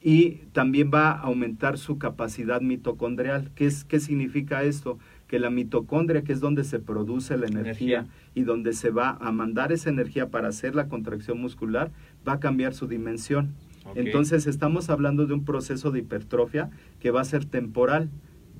y 0.01 0.39
también 0.53 0.89
va 0.91 1.11
a 1.11 1.19
aumentar 1.19 1.77
su 1.77 1.99
capacidad 1.99 2.61
mitocondrial. 2.61 3.51
¿Qué, 3.53 3.67
es, 3.67 3.83
¿Qué 3.83 3.99
significa 3.99 4.63
esto? 4.63 4.97
Que 5.27 5.37
la 5.37 5.51
mitocondria, 5.51 6.23
que 6.23 6.33
es 6.33 6.39
donde 6.39 6.63
se 6.63 6.79
produce 6.79 7.37
la 7.37 7.45
energía, 7.45 7.99
Energía. 7.99 8.07
y 8.33 8.41
donde 8.41 8.73
se 8.73 8.89
va 8.89 9.19
a 9.21 9.31
mandar 9.31 9.71
esa 9.71 9.91
energía 9.91 10.31
para 10.31 10.47
hacer 10.47 10.73
la 10.73 10.87
contracción 10.87 11.39
muscular, 11.39 11.91
va 12.27 12.33
a 12.33 12.39
cambiar 12.39 12.73
su 12.73 12.87
dimensión. 12.87 13.53
Entonces 13.95 14.47
estamos 14.47 14.89
hablando 14.89 15.25
de 15.25 15.33
un 15.33 15.43
proceso 15.43 15.91
de 15.91 15.99
hipertrofia 15.99 16.69
que 16.99 17.11
va 17.11 17.21
a 17.21 17.25
ser 17.25 17.45
temporal. 17.45 18.09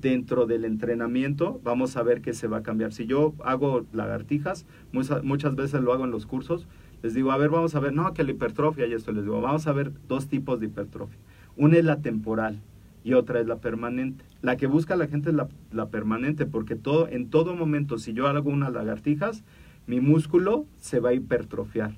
Dentro 0.00 0.46
del 0.46 0.64
entrenamiento 0.64 1.60
vamos 1.62 1.96
a 1.96 2.02
ver 2.02 2.22
que 2.22 2.32
se 2.32 2.48
va 2.48 2.58
a 2.58 2.62
cambiar. 2.64 2.92
Si 2.92 3.06
yo 3.06 3.34
hago 3.44 3.86
lagartijas, 3.92 4.66
muchas, 4.90 5.22
muchas 5.22 5.54
veces 5.54 5.80
lo 5.80 5.92
hago 5.92 6.04
en 6.04 6.10
los 6.10 6.26
cursos, 6.26 6.66
les 7.04 7.14
digo, 7.14 7.30
a 7.30 7.36
ver, 7.36 7.50
vamos 7.50 7.76
a 7.76 7.80
ver, 7.80 7.92
no, 7.92 8.12
que 8.12 8.24
la 8.24 8.32
hipertrofia 8.32 8.86
y 8.86 8.94
esto, 8.94 9.12
les 9.12 9.22
digo, 9.22 9.40
vamos 9.40 9.68
a 9.68 9.72
ver 9.72 9.92
dos 10.08 10.26
tipos 10.26 10.58
de 10.58 10.66
hipertrofia. 10.66 11.18
Una 11.56 11.76
es 11.76 11.84
la 11.84 12.00
temporal 12.00 12.60
y 13.04 13.14
otra 13.14 13.40
es 13.40 13.46
la 13.46 13.60
permanente. 13.60 14.24
La 14.40 14.56
que 14.56 14.66
busca 14.66 14.96
la 14.96 15.06
gente 15.06 15.30
es 15.30 15.36
la, 15.36 15.48
la 15.70 15.88
permanente, 15.88 16.46
porque 16.46 16.74
todo, 16.74 17.08
en 17.08 17.30
todo 17.30 17.54
momento, 17.54 17.98
si 17.98 18.12
yo 18.12 18.26
hago 18.26 18.50
unas 18.50 18.72
lagartijas, 18.72 19.44
mi 19.86 20.00
músculo 20.00 20.66
se 20.78 21.00
va 21.00 21.10
a 21.10 21.14
hipertrofiar, 21.14 21.92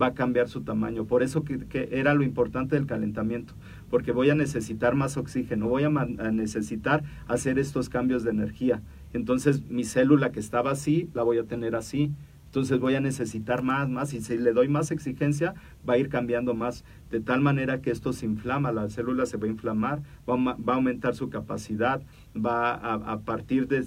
va 0.00 0.08
a 0.08 0.14
cambiar 0.14 0.48
su 0.48 0.62
tamaño. 0.62 1.04
Por 1.04 1.22
eso 1.22 1.44
que, 1.44 1.88
era 1.92 2.14
lo 2.14 2.22
importante 2.22 2.76
del 2.76 2.86
calentamiento, 2.86 3.54
porque 3.90 4.12
voy 4.12 4.30
a 4.30 4.34
necesitar 4.34 4.94
más 4.94 5.16
oxígeno, 5.16 5.68
voy 5.68 5.84
a, 5.84 5.90
necesitar 5.90 7.02
hacer 7.26 7.58
estos 7.58 7.88
cambios 7.88 8.24
de 8.24 8.30
energía. 8.30 8.82
Entonces 9.12 9.62
mi 9.68 9.84
célula 9.84 10.30
que 10.32 10.40
estaba 10.40 10.70
así, 10.70 11.08
la 11.14 11.22
voy 11.22 11.38
a 11.38 11.44
tener 11.44 11.74
así. 11.74 12.12
Entonces 12.46 12.80
voy 12.80 12.94
a 12.94 13.00
necesitar 13.00 13.62
más, 13.62 13.90
más, 13.90 14.14
y 14.14 14.22
si 14.22 14.38
le 14.38 14.54
doy 14.54 14.68
más 14.68 14.90
exigencia, 14.90 15.54
va 15.86 15.94
a 15.94 15.98
ir 15.98 16.08
cambiando 16.08 16.54
más, 16.54 16.82
de 17.10 17.20
tal 17.20 17.42
manera 17.42 17.82
que 17.82 17.90
esto 17.90 18.14
se 18.14 18.24
inflama, 18.24 18.72
la 18.72 18.88
célula 18.88 19.26
se 19.26 19.36
va 19.36 19.46
a 19.46 19.50
inflamar, 19.50 20.00
va 20.26 20.56
a, 20.56 20.74
aumentar 20.74 21.14
su 21.14 21.28
capacidad, 21.28 22.00
va 22.34 22.72
a, 22.72 22.94
a 22.94 23.20
partir 23.20 23.68
de, 23.68 23.82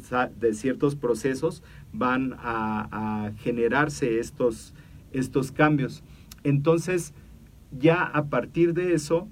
ciertos 0.54 0.96
procesos, 0.96 1.64
van 1.92 2.36
a 2.38 3.32
generarse 3.40 4.20
estos, 4.20 4.76
estos 5.12 5.52
cambios. 5.52 6.04
Entonces, 6.44 7.14
ya 7.78 8.04
a 8.04 8.26
partir 8.26 8.74
de 8.74 8.94
eso, 8.94 9.28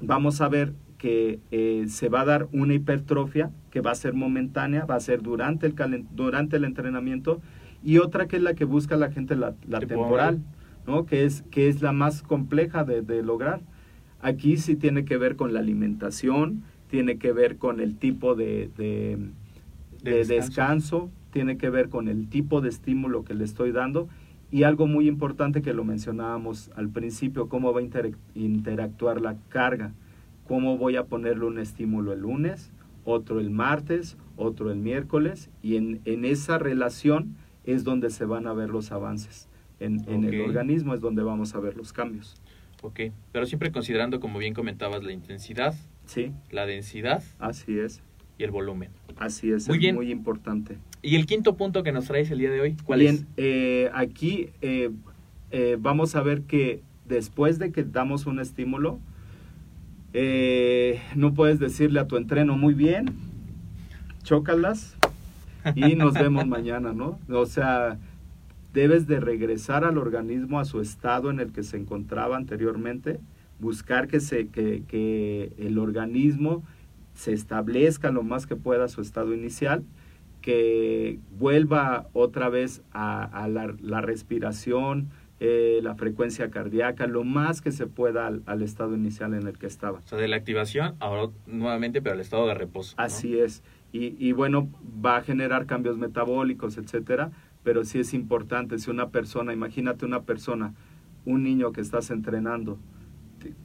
vamos 0.00 0.40
a 0.40 0.48
ver 0.48 0.72
que 0.98 1.38
eh, 1.50 1.84
se 1.88 2.08
va 2.08 2.22
a 2.22 2.24
dar 2.24 2.48
una 2.52 2.74
hipertrofia 2.74 3.50
que 3.70 3.80
va 3.80 3.90
a 3.92 3.94
ser 3.94 4.14
momentánea, 4.14 4.84
va 4.86 4.96
a 4.96 5.00
ser 5.00 5.22
durante 5.22 5.66
el, 5.66 5.74
durante 6.12 6.56
el 6.56 6.64
entrenamiento, 6.64 7.40
y 7.84 7.98
otra 7.98 8.26
que 8.26 8.36
es 8.36 8.42
la 8.42 8.54
que 8.54 8.64
busca 8.64 8.96
la 8.96 9.10
gente, 9.12 9.36
la, 9.36 9.54
la 9.68 9.80
Temporal. 9.80 10.36
temporal, 10.36 10.40
¿no? 10.86 11.06
que, 11.06 11.24
es, 11.24 11.42
que 11.50 11.68
es 11.68 11.82
la 11.82 11.92
más 11.92 12.22
compleja 12.22 12.84
de, 12.84 13.02
de 13.02 13.22
lograr. 13.22 13.60
Aquí 14.20 14.56
sí 14.56 14.76
tiene 14.76 15.04
que 15.04 15.18
ver 15.18 15.36
con 15.36 15.52
la 15.52 15.60
alimentación, 15.60 16.62
tiene 16.88 17.18
que 17.18 17.32
ver 17.32 17.56
con 17.58 17.80
el 17.80 17.96
tipo 17.96 18.34
de, 18.34 18.70
de, 18.76 19.18
De 20.02 20.10
de 20.10 20.24
descanso. 20.24 20.46
descanso, 20.48 21.10
tiene 21.32 21.58
que 21.58 21.68
ver 21.70 21.90
con 21.90 22.08
el 22.08 22.28
tipo 22.28 22.60
de 22.62 22.70
estímulo 22.70 23.24
que 23.24 23.34
le 23.34 23.44
estoy 23.44 23.72
dando 23.72 24.08
y 24.50 24.62
algo 24.62 24.86
muy 24.86 25.08
importante 25.08 25.62
que 25.62 25.74
lo 25.74 25.84
mencionábamos 25.84 26.70
al 26.76 26.88
principio, 26.88 27.48
cómo 27.48 27.72
va 27.72 27.80
a 27.80 27.82
interac- 27.82 28.16
interactuar 28.34 29.20
la 29.20 29.36
carga, 29.48 29.92
cómo 30.46 30.78
voy 30.78 30.96
a 30.96 31.04
ponerle 31.04 31.44
un 31.46 31.58
estímulo 31.58 32.12
el 32.12 32.20
lunes, 32.20 32.70
otro 33.04 33.40
el 33.40 33.50
martes, 33.50 34.16
otro 34.36 34.70
el 34.70 34.78
miércoles 34.78 35.50
y 35.62 35.76
en, 35.76 36.00
en 36.04 36.24
esa 36.24 36.58
relación 36.58 37.36
es 37.64 37.82
donde 37.84 38.10
se 38.10 38.24
van 38.24 38.46
a 38.46 38.52
ver 38.52 38.70
los 38.70 38.92
avances. 38.92 39.48
En, 39.80 40.08
en 40.08 40.24
el 40.24 40.40
organismo 40.40 40.94
es 40.94 41.00
donde 41.00 41.22
vamos 41.22 41.54
a 41.54 41.60
ver 41.60 41.76
los 41.76 41.92
cambios. 41.92 42.34
Ok, 42.82 43.00
pero 43.32 43.46
siempre 43.46 43.72
considerando, 43.72 44.20
como 44.20 44.38
bien 44.38 44.54
comentabas, 44.54 45.02
la 45.02 45.12
intensidad, 45.12 45.74
Sí, 46.06 46.32
la 46.50 46.66
densidad. 46.66 47.22
Así 47.40 47.78
es, 47.78 48.00
y 48.38 48.44
el 48.44 48.50
volumen. 48.50 48.90
así 49.18 49.50
es, 49.50 49.68
Muy 49.68 49.76
es 49.78 49.80
bien. 49.80 49.94
muy 49.94 50.10
importante. 50.10 50.78
¿Y 51.02 51.16
el 51.16 51.26
quinto 51.26 51.56
punto 51.56 51.82
que 51.82 51.92
nos 51.92 52.06
traes 52.06 52.30
el 52.30 52.38
día 52.38 52.50
de 52.50 52.60
hoy? 52.60 52.76
¿Cuál 52.84 53.00
Bien, 53.00 53.14
es? 53.14 53.26
eh, 53.36 53.90
aquí 53.94 54.48
eh, 54.60 54.90
eh, 55.52 55.76
vamos 55.80 56.16
a 56.16 56.22
ver 56.22 56.42
que 56.42 56.82
después 57.06 57.58
de 57.58 57.70
que 57.72 57.84
damos 57.84 58.26
un 58.26 58.40
estímulo, 58.40 58.98
no 61.14 61.34
puedes 61.34 61.58
decirle 61.58 62.00
a 62.00 62.06
tu 62.06 62.16
entreno 62.16 62.56
muy 62.56 62.74
bien, 62.74 63.06
chócalas 64.22 64.96
y 65.74 65.94
nos 65.94 66.14
vemos 66.18 66.46
mañana, 66.46 66.92
¿no? 66.92 67.18
O 67.28 67.46
sea, 67.46 67.98
debes 68.72 69.06
de 69.06 69.20
regresar 69.20 69.84
al 69.84 69.98
organismo 69.98 70.58
a 70.58 70.64
su 70.64 70.80
estado 70.80 71.30
en 71.30 71.38
el 71.40 71.52
que 71.52 71.62
se 71.62 71.76
encontraba 71.76 72.36
anteriormente, 72.36 73.20
buscar 73.60 74.08
que, 74.08 74.20
se, 74.20 74.48
que, 74.48 74.82
que 74.88 75.52
el 75.58 75.78
organismo 75.78 76.62
se 77.16 77.32
establezca 77.32 78.12
lo 78.12 78.22
más 78.22 78.46
que 78.46 78.54
pueda 78.54 78.86
su 78.88 79.00
estado 79.00 79.34
inicial, 79.34 79.82
que 80.42 81.18
vuelva 81.38 82.06
otra 82.12 82.48
vez 82.48 82.82
a, 82.92 83.24
a 83.24 83.48
la, 83.48 83.74
la 83.80 84.00
respiración, 84.00 85.08
eh, 85.40 85.80
la 85.82 85.94
frecuencia 85.96 86.50
cardíaca, 86.50 87.06
lo 87.06 87.24
más 87.24 87.60
que 87.60 87.72
se 87.72 87.86
pueda 87.86 88.26
al, 88.26 88.42
al 88.46 88.62
estado 88.62 88.94
inicial 88.94 89.34
en 89.34 89.46
el 89.46 89.58
que 89.58 89.66
estaba. 89.66 89.98
O 89.98 90.06
sea, 90.06 90.18
de 90.18 90.28
la 90.28 90.36
activación, 90.36 90.94
ahora 91.00 91.32
nuevamente, 91.46 92.00
pero 92.00 92.14
al 92.14 92.20
estado 92.20 92.46
de 92.46 92.54
reposo. 92.54 92.94
¿no? 92.96 93.02
Así 93.02 93.38
es. 93.38 93.62
Y, 93.92 94.14
y 94.24 94.32
bueno, 94.32 94.68
va 95.04 95.16
a 95.16 95.22
generar 95.22 95.66
cambios 95.66 95.98
metabólicos, 95.98 96.76
etcétera, 96.76 97.32
pero 97.64 97.84
sí 97.84 97.98
es 97.98 98.14
importante, 98.14 98.78
si 98.78 98.90
una 98.90 99.08
persona, 99.08 99.52
imagínate 99.52 100.04
una 100.04 100.22
persona, 100.22 100.74
un 101.24 101.42
niño 101.42 101.72
que 101.72 101.80
estás 101.80 102.10
entrenando, 102.10 102.78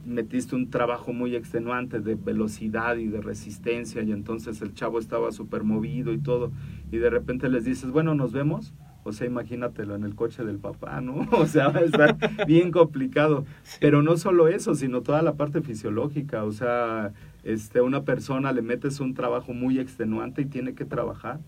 metiste 0.04 0.54
un 0.54 0.70
trabajo 0.70 1.12
muy 1.12 1.34
extenuante 1.36 2.00
de 2.00 2.14
velocidad 2.14 2.96
y 2.96 3.06
de 3.06 3.20
resistencia 3.20 4.02
y 4.02 4.12
entonces 4.12 4.60
el 4.62 4.74
chavo 4.74 4.98
estaba 4.98 5.32
súper 5.32 5.64
movido 5.64 6.12
y 6.12 6.18
todo, 6.18 6.52
y 6.90 6.98
de 6.98 7.10
repente 7.10 7.48
les 7.48 7.64
dices, 7.64 7.90
bueno, 7.90 8.14
nos 8.14 8.32
vemos, 8.32 8.74
o 9.04 9.12
sea, 9.12 9.26
imagínatelo 9.26 9.96
en 9.96 10.04
el 10.04 10.14
coche 10.14 10.44
del 10.44 10.58
papá, 10.58 11.00
¿no? 11.00 11.26
O 11.32 11.46
sea, 11.46 11.68
va 11.68 11.80
a 11.80 11.84
estar 11.84 12.16
bien 12.46 12.70
complicado. 12.70 13.44
Pero 13.80 14.02
no 14.02 14.16
solo 14.16 14.48
eso, 14.48 14.74
sino 14.74 15.02
toda 15.02 15.22
la 15.22 15.34
parte 15.34 15.60
fisiológica, 15.60 16.44
o 16.44 16.52
sea, 16.52 17.12
este, 17.42 17.80
una 17.80 18.04
persona 18.04 18.52
le 18.52 18.62
metes 18.62 19.00
un 19.00 19.14
trabajo 19.14 19.52
muy 19.52 19.78
extenuante 19.78 20.42
y 20.42 20.46
tiene 20.46 20.74
que 20.74 20.84
trabajar, 20.84 21.40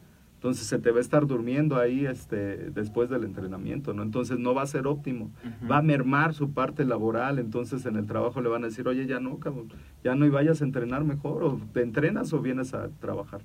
Entonces 0.45 0.67
se 0.67 0.79
te 0.79 0.91
va 0.91 0.99
a 0.99 1.01
estar 1.01 1.27
durmiendo 1.27 1.79
ahí 1.79 2.05
este, 2.05 2.71
después 2.71 3.09
del 3.09 3.25
entrenamiento, 3.25 3.95
¿no? 3.95 4.03
Entonces 4.03 4.39
no 4.39 4.53
va 4.53 4.61
a 4.61 4.67
ser 4.67 4.87
óptimo. 4.87 5.31
Va 5.71 5.79
a 5.79 5.83
mermar 5.83 6.35
su 6.35 6.51
parte 6.53 6.85
laboral, 6.85 7.39
entonces 7.39 7.87
en 7.87 7.97
el 7.97 8.05
trabajo 8.07 8.43
le 8.43 8.51
van 8.51 8.63
a 8.63 8.67
decir, 8.67 8.87
oye, 8.87 9.07
ya 9.07 9.21
no, 9.21 9.39
cabrón, 9.39 9.69
ya 10.05 10.15
no 10.15 10.27
y 10.27 10.29
vayas 10.29 10.61
a 10.61 10.65
entrenar 10.65 11.03
mejor, 11.03 11.45
o 11.45 11.59
te 11.73 11.81
entrenas 11.81 12.31
o 12.35 12.43
vienes 12.43 12.75
a 12.75 12.91
trabajar. 13.01 13.41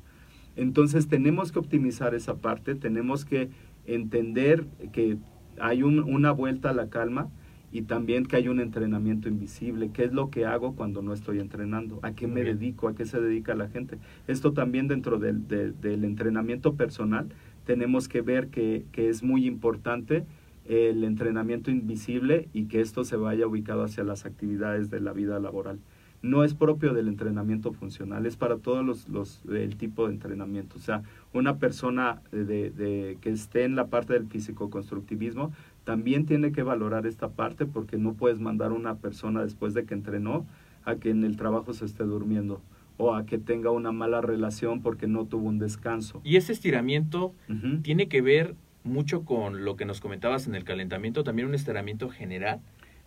Entonces 0.57 1.07
tenemos 1.07 1.53
que 1.53 1.59
optimizar 1.59 2.13
esa 2.15 2.35
parte, 2.35 2.75
tenemos 2.75 3.23
que 3.23 3.49
entender 3.85 4.65
que 4.91 5.15
hay 5.57 5.83
un- 5.83 5.99
una 6.03 6.31
vuelta 6.31 6.71
a 6.71 6.73
la 6.73 6.89
calma 6.89 7.29
y 7.71 7.84
también 7.84 8.25
que 8.25 8.36
hay 8.38 8.47
un 8.47 8.60
entrenamiento 8.60 9.29
invisible. 9.29 9.91
¿Qué 9.93 10.03
es 10.05 10.13
lo 10.13 10.29
que 10.29 10.45
hago 10.45 10.75
cuando 10.75 11.01
no 11.01 11.13
estoy 11.13 11.39
entrenando? 11.39 11.99
¿A 12.03 12.13
qué 12.13 12.27
me 12.27 12.43
dedico? 12.43 12.88
¿A 12.88 12.95
qué 12.95 13.05
se 13.05 13.19
dedica 13.21 13.55
la 13.55 13.67
gente? 13.69 13.97
Esto 14.27 14.53
también 14.53 14.88
dentro 14.88 15.19
del, 15.19 15.47
de- 15.47 15.71
del 15.71 16.03
entrenamiento 16.03 16.73
personal 16.75 17.27
tenemos 17.65 18.08
que 18.08 18.21
ver 18.21 18.47
que, 18.47 18.86
que 18.91 19.10
es 19.10 19.21
muy 19.23 19.45
importante 19.45 20.25
el 20.65 21.03
entrenamiento 21.03 21.71
invisible 21.71 22.47
y 22.53 22.65
que 22.65 22.82
esto 22.82 23.03
se 23.03 23.15
vaya 23.15 23.47
ubicado 23.47 23.84
hacia 23.84 24.03
las 24.03 24.25
actividades 24.25 24.89
de 24.89 24.99
la 24.99 25.13
vida 25.13 25.39
laboral. 25.39 25.79
No 26.21 26.43
es 26.43 26.53
propio 26.53 26.93
del 26.93 27.08
entrenamiento 27.08 27.71
funcional, 27.71 28.25
es 28.25 28.36
para 28.36 28.58
todos 28.58 28.86
los, 28.86 29.08
los 29.08 29.41
el 29.49 29.77
tipo 29.77 30.05
de 30.08 30.13
entrenamiento. 30.13 30.75
O 30.75 30.79
sea, 30.79 31.01
una 31.34 31.58
persona 31.58 32.21
de, 32.32 32.71
de- 32.71 33.17
que 33.21 33.29
esté 33.29 33.63
en 33.63 33.75
la 33.77 33.88
parte 33.88 34.13
del 34.13 34.27
físico-constructivismo 34.27 35.51
también 35.89 36.28
tiene 36.28 36.52
que 36.52 36.62
valorar 36.62 37.08
esta 37.08 37.30
parte 37.30 37.65
porque 37.65 37.97
no 37.97 38.13
puedes 38.13 38.39
mandar 38.39 38.69
a 38.69 38.75
una 38.75 38.97
persona 38.97 39.41
después 39.41 39.73
de 39.73 39.86
que 39.86 39.95
entrenó 39.95 40.45
a 40.86 40.97
que 40.97 41.10
en 41.10 41.23
el 41.23 41.36
trabajo 41.36 41.73
se 41.73 41.86
esté 41.86 42.04
durmiendo 42.04 42.62
o 42.97 43.15
a 43.15 43.25
que 43.25 43.39
tenga 43.39 43.71
una 43.71 43.91
mala 43.91 44.21
relación 44.21 44.84
porque 44.84 45.08
no 45.08 45.25
tuvo 45.25 45.47
un 45.49 45.58
descanso. 45.58 46.21
Y 46.23 46.36
ese 46.36 46.52
estiramiento 46.54 47.34
tiene 47.82 48.08
que 48.08 48.21
ver 48.21 48.54
mucho 48.84 49.25
con 49.25 49.65
lo 49.65 49.75
que 49.75 49.86
nos 49.86 49.99
comentabas 49.99 50.45
en 50.45 50.54
el 50.54 50.63
calentamiento, 50.63 51.23
también 51.23 51.47
un 51.47 51.56
estiramiento 51.56 52.08
general 52.10 52.60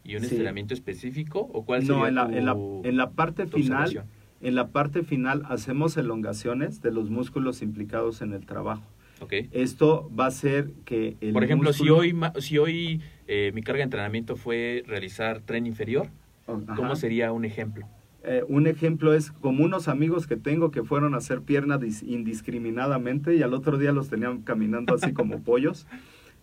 y 0.03 0.17
un 0.17 0.23
Sí. 0.23 0.27
estiramiento 0.35 0.75
específico, 0.75 1.39
o 1.53 1.65
cuál 1.65 1.87
No, 1.87 1.95
sería 2.05 2.09
en 2.09 2.15
la, 2.17 2.27
tu- 2.27 2.35
en 2.35 2.47
la, 2.47 2.57
en 2.89 2.97
la 2.97 3.11
parte 3.13 3.47
final, 3.47 4.03
en 4.41 4.55
la 4.57 4.67
parte 4.71 5.05
final 5.05 5.45
hacemos 5.49 5.97
elongaciones 5.97 6.83
de 6.83 6.91
los 6.91 7.11
músculos 7.11 7.63
implicados 7.63 8.23
en 8.23 8.33
el 8.33 8.45
trabajo. 8.45 8.83
Ok. 9.23 9.33
Esto 9.53 10.11
va 10.19 10.25
a 10.25 10.29
hacer 10.29 10.73
que 10.85 11.17
el 11.21 11.33
Por 11.33 11.45
ejemplo, 11.45 11.73
si 11.73 11.85
músculo- 11.85 11.97
hoy, 11.99 12.13
ma- 12.13 12.33
si 12.41 12.59
hoy 12.59 13.01
eh, 13.29 13.53
mi 13.55 13.63
carga 13.63 13.79
de 13.79 13.85
entrenamiento 13.85 14.35
fue 14.37 14.83
realizar 14.87 15.41
tren 15.41 15.67
inferior, 15.67 16.09
Ajá. 16.47 16.75
¿cómo 16.75 16.97
sería 16.97 17.31
un 17.33 17.45
ejemplo? 17.45 17.87
Eh, 18.25 18.43
un 18.49 18.67
ejemplo 18.67 19.15
es 19.15 19.31
como 19.33 19.65
unos 19.65 19.89
amigos 19.89 20.27
que 20.27 20.37
tengo 20.37 20.71
que 20.71 20.83
fueron 20.83 21.15
a 21.15 21.19
hacer 21.19 21.41
pierna 21.43 21.79
dis- 21.79 22.03
indiscriminadamente 22.07 23.35
y 23.37 23.43
al 23.43 23.55
otro 23.55 23.79
día 23.79 23.93
los 23.93 24.09
tenían 24.09 24.43
caminando 24.43 24.95
así 24.95 25.13
como 25.13 25.41
pollos. 25.45 25.87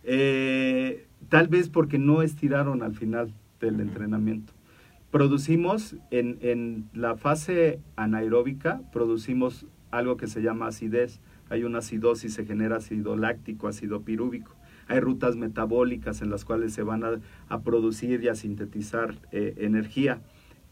Eh, 0.04 1.06
tal 1.28 1.48
vez 1.48 1.68
porque 1.68 1.98
no 1.98 2.22
estiraron 2.22 2.82
al 2.82 2.94
final 2.94 3.32
del 3.60 3.74
Ujú. 3.74 3.82
entrenamiento. 3.82 4.52
Producimos 5.10 5.96
en, 6.10 6.38
en 6.40 6.88
la 6.94 7.16
fase 7.16 7.80
anaeróbica, 7.96 8.80
producimos 8.92 9.66
algo 9.90 10.16
que 10.16 10.26
se 10.28 10.40
llama 10.40 10.68
acidez. 10.68 11.20
Hay 11.50 11.64
una 11.64 11.78
acidosis, 11.78 12.32
se 12.32 12.46
genera 12.46 12.76
ácido 12.76 13.16
láctico, 13.16 13.68
ácido 13.68 14.02
pirúvico. 14.02 14.54
Hay 14.88 15.00
rutas 15.00 15.36
metabólicas 15.36 16.22
en 16.22 16.30
las 16.30 16.44
cuales 16.44 16.72
se 16.72 16.82
van 16.82 17.04
a, 17.04 17.60
producir 17.60 18.22
y 18.24 18.28
a 18.28 18.34
sintetizar 18.34 19.14
eh, 19.30 19.54
energía 19.58 20.20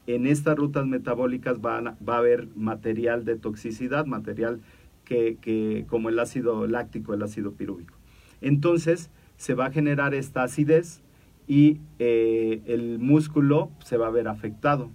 en 0.08 0.26
estas 0.26 0.56
rutas 0.56 0.86
metabólicas 0.86 1.58
va 1.60 1.76
a 1.78 2.16
haber 2.16 2.48
material 2.56 3.26
de 3.26 3.36
toxicidad, 3.36 4.06
material 4.06 4.60
que, 5.04 5.36
que- 5.40 5.84
como 5.88 6.08
el 6.08 6.18
ácido 6.18 6.66
láctico, 6.66 7.12
el 7.12 7.22
ácido 7.22 7.52
pirúvico. 7.52 7.94
Entonces 8.40 9.10
se 9.36 9.54
va 9.54 9.66
a 9.66 9.70
generar 9.70 10.14
esta 10.14 10.42
acidez 10.42 11.02
y 11.46 11.78
eh, 11.98 12.62
el 12.66 12.98
músculo 12.98 13.70
se 13.84 13.96
va 13.98 14.06
a 14.06 14.10
ver 14.10 14.28
afectado. 14.28 14.90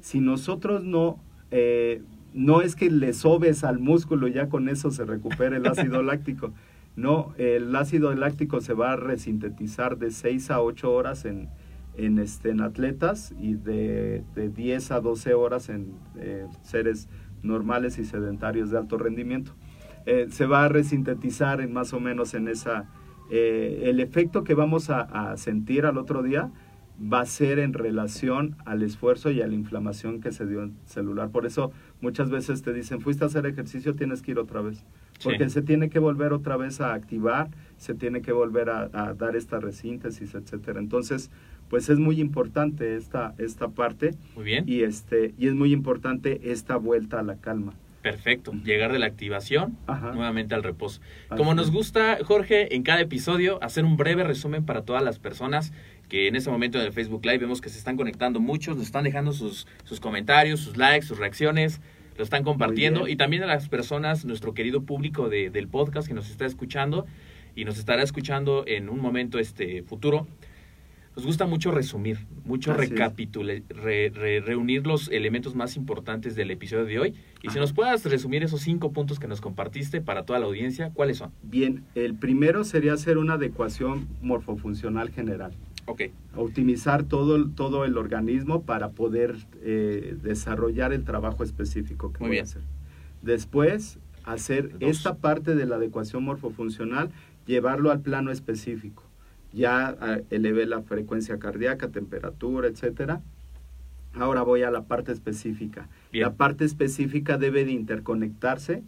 Si 0.00 0.20
nosotros 0.20 0.84
no, 0.84 1.20
eh, 1.50 2.02
no 2.36 2.60
es 2.60 2.76
que 2.76 2.90
le 2.90 3.12
sobes 3.12 3.64
al 3.64 3.80
músculo 3.80 4.28
y 4.28 4.34
ya 4.34 4.48
con 4.48 4.68
eso 4.68 4.90
se 4.90 5.04
recupere 5.04 5.56
el 5.56 5.66
ácido 5.66 6.02
láctico, 6.04 6.52
no, 6.94 7.34
el 7.38 7.74
ácido 7.74 8.14
láctico 8.14 8.60
se 8.60 8.72
va 8.74 8.92
a 8.92 8.96
resintetizar 8.96 9.98
de 9.98 10.10
6 10.10 10.50
a 10.50 10.60
8 10.62 10.92
horas 10.92 11.24
en, 11.24 11.48
en, 11.96 12.18
este, 12.18 12.50
en 12.50 12.60
atletas 12.60 13.34
y 13.40 13.54
de, 13.54 14.22
de 14.34 14.48
10 14.50 14.90
a 14.92 15.00
12 15.00 15.34
horas 15.34 15.68
en 15.68 15.94
eh, 16.16 16.46
seres 16.62 17.08
normales 17.42 17.98
y 17.98 18.04
sedentarios 18.04 18.70
de 18.70 18.78
alto 18.78 18.96
rendimiento. 18.98 19.52
Eh, 20.06 20.28
se 20.30 20.46
va 20.46 20.64
a 20.64 20.68
resintetizar 20.68 21.60
en 21.60 21.72
más 21.72 21.92
o 21.92 22.00
menos 22.00 22.34
en 22.34 22.48
esa... 22.48 22.88
eh, 23.30 23.82
el 23.86 24.00
efecto 24.00 24.44
que 24.44 24.54
vamos 24.54 24.88
a, 24.88 25.00
a 25.00 25.36
sentir 25.36 25.84
al 25.84 25.98
otro 25.98 26.22
día 26.22 26.50
va 27.00 27.20
a 27.20 27.26
ser 27.26 27.58
en 27.58 27.72
relación 27.74 28.56
al 28.64 28.82
esfuerzo 28.82 29.30
y 29.30 29.42
a 29.42 29.46
la 29.46 29.54
inflamación 29.54 30.20
que 30.20 30.32
se 30.32 30.46
dio 30.46 30.62
en 30.62 30.74
celular. 30.86 31.30
Por 31.30 31.44
eso 31.46 31.70
muchas 32.00 32.30
veces 32.30 32.62
te 32.62 32.72
dicen, 32.72 33.00
fuiste 33.00 33.24
a 33.24 33.26
hacer 33.26 33.44
ejercicio, 33.46 33.94
tienes 33.94 34.22
que 34.22 34.30
ir 34.32 34.38
otra 34.38 34.62
vez. 34.62 34.84
Porque 35.22 35.44
Sí. 35.44 35.50
se 35.50 35.62
tiene 35.62 35.88
que 35.90 35.98
volver 35.98 36.32
otra 36.32 36.56
vez 36.56 36.80
a 36.80 36.92
activar, 36.94 37.48
se 37.78 37.94
tiene 37.94 38.22
que 38.22 38.32
volver 38.32 38.70
a, 38.70 38.88
a 38.92 39.14
dar 39.14 39.36
esta 39.36 39.60
resíntesis, 39.60 40.34
etcétera. 40.34 40.78
Entonces, 40.80 41.30
pues 41.68 41.88
es 41.88 41.98
muy 41.98 42.20
importante 42.20 42.96
esta, 42.96 43.34
esta 43.38 43.68
parte 43.68 44.14
Muy 44.34 44.44
bien. 44.44 44.64
y, 44.66 44.82
este, 44.82 45.34
y 45.38 45.48
es 45.48 45.54
muy 45.54 45.72
importante 45.72 46.50
esta 46.52 46.76
vuelta 46.76 47.18
a 47.20 47.22
la 47.22 47.36
calma. 47.36 47.74
Perfecto. 48.02 48.52
Llegar 48.64 48.92
de 48.92 49.00
la 49.00 49.06
activación 49.06 49.76
Ajá. 49.88 50.12
nuevamente 50.12 50.54
al 50.54 50.62
reposo. 50.62 51.00
Como 51.36 51.54
nos 51.54 51.72
gusta, 51.72 52.18
Jorge, 52.22 52.76
en 52.76 52.84
cada 52.84 53.00
episodio 53.00 53.60
hacer 53.64 53.84
un 53.84 53.96
breve 53.96 54.22
resumen 54.22 54.64
para 54.64 54.82
todas 54.82 55.02
las 55.02 55.18
personas 55.18 55.72
que 56.08 56.28
en 56.28 56.36
este 56.36 56.50
momento 56.50 56.78
en 56.78 56.86
el 56.86 56.92
Facebook 56.92 57.24
Live 57.24 57.38
vemos 57.38 57.60
que 57.60 57.68
se 57.68 57.78
están 57.78 57.96
conectando 57.96 58.40
muchos, 58.40 58.76
nos 58.76 58.86
están 58.86 59.04
dejando 59.04 59.32
sus, 59.32 59.66
sus 59.84 60.00
comentarios, 60.00 60.60
sus 60.60 60.76
likes, 60.76 61.06
sus 61.06 61.18
reacciones, 61.18 61.80
lo 62.16 62.24
están 62.24 62.44
compartiendo 62.44 63.08
y 63.08 63.16
también 63.16 63.42
a 63.42 63.46
las 63.46 63.68
personas, 63.68 64.24
nuestro 64.24 64.54
querido 64.54 64.82
público 64.82 65.28
de- 65.28 65.50
del 65.50 65.68
podcast 65.68 66.08
que 66.08 66.14
nos 66.14 66.30
está 66.30 66.46
escuchando 66.46 67.06
y 67.54 67.64
nos 67.64 67.78
estará 67.78 68.02
escuchando 68.02 68.64
en 68.66 68.88
un 68.88 69.00
momento 69.00 69.38
este 69.38 69.82
futuro. 69.82 70.26
Nos 71.16 71.24
gusta 71.24 71.46
mucho 71.46 71.70
resumir, 71.70 72.18
mucho 72.44 72.74
recapitular, 72.74 73.62
re- 73.70 74.10
re- 74.10 74.40
reunir 74.40 74.86
los 74.86 75.08
elementos 75.08 75.54
más 75.54 75.74
importantes 75.76 76.36
del 76.36 76.50
episodio 76.50 76.84
de 76.84 76.98
hoy. 76.98 77.14
Y 77.42 77.48
si 77.48 77.58
nos 77.58 77.72
puedas 77.72 78.04
resumir 78.04 78.42
esos 78.42 78.60
cinco 78.60 78.92
puntos 78.92 79.18
que 79.18 79.26
nos 79.26 79.40
compartiste 79.40 80.02
para 80.02 80.24
toda 80.26 80.38
la 80.38 80.44
audiencia, 80.44 80.90
¿cuáles 80.92 81.16
son? 81.16 81.32
Bien, 81.42 81.84
el 81.94 82.14
primero 82.14 82.64
sería 82.64 82.92
hacer 82.92 83.16
una 83.16 83.34
adecuación 83.34 84.06
morfofuncional 84.20 85.08
general. 85.10 85.52
Ok, 85.86 86.02
optimizar 86.34 87.04
todo, 87.04 87.36
el- 87.36 87.54
todo 87.54 87.84
el 87.84 87.96
organismo 87.96 88.62
para 88.62 88.90
poder 88.90 89.36
eh, 89.62 90.16
desarrollar 90.22 90.92
el 90.92 91.04
trabajo 91.04 91.44
específico 91.44 92.12
que 92.12 92.18
Muy 92.20 92.28
voy 92.28 92.34
bien. 92.36 92.44
a 92.44 92.48
hacer. 92.48 92.62
Después, 93.22 93.98
hacer 94.24 94.78
Dos. 94.78 94.90
esta 94.90 95.14
parte 95.16 95.54
de 95.54 95.64
la 95.66 95.76
adecuación 95.76 96.24
morfofuncional, 96.24 97.10
llevarlo 97.46 97.90
al 97.90 98.00
plano 98.00 98.30
específico. 98.32 99.04
Ya 99.52 99.96
ah, 100.00 100.18
elevé 100.30 100.66
la 100.66 100.82
frecuencia 100.82 101.38
cardíaca, 101.38 101.88
temperatura, 101.88 102.66
etcétera. 102.68 103.22
Ahora 104.14 104.42
voy 104.42 104.62
a 104.62 104.70
la 104.70 104.82
parte 104.82 105.12
específica. 105.12 105.88
Bien. 106.12 106.24
La 106.24 106.34
parte 106.34 106.64
específica 106.64 107.38
debe 107.38 107.64
de 107.64 107.70
interconectarse 107.72 108.82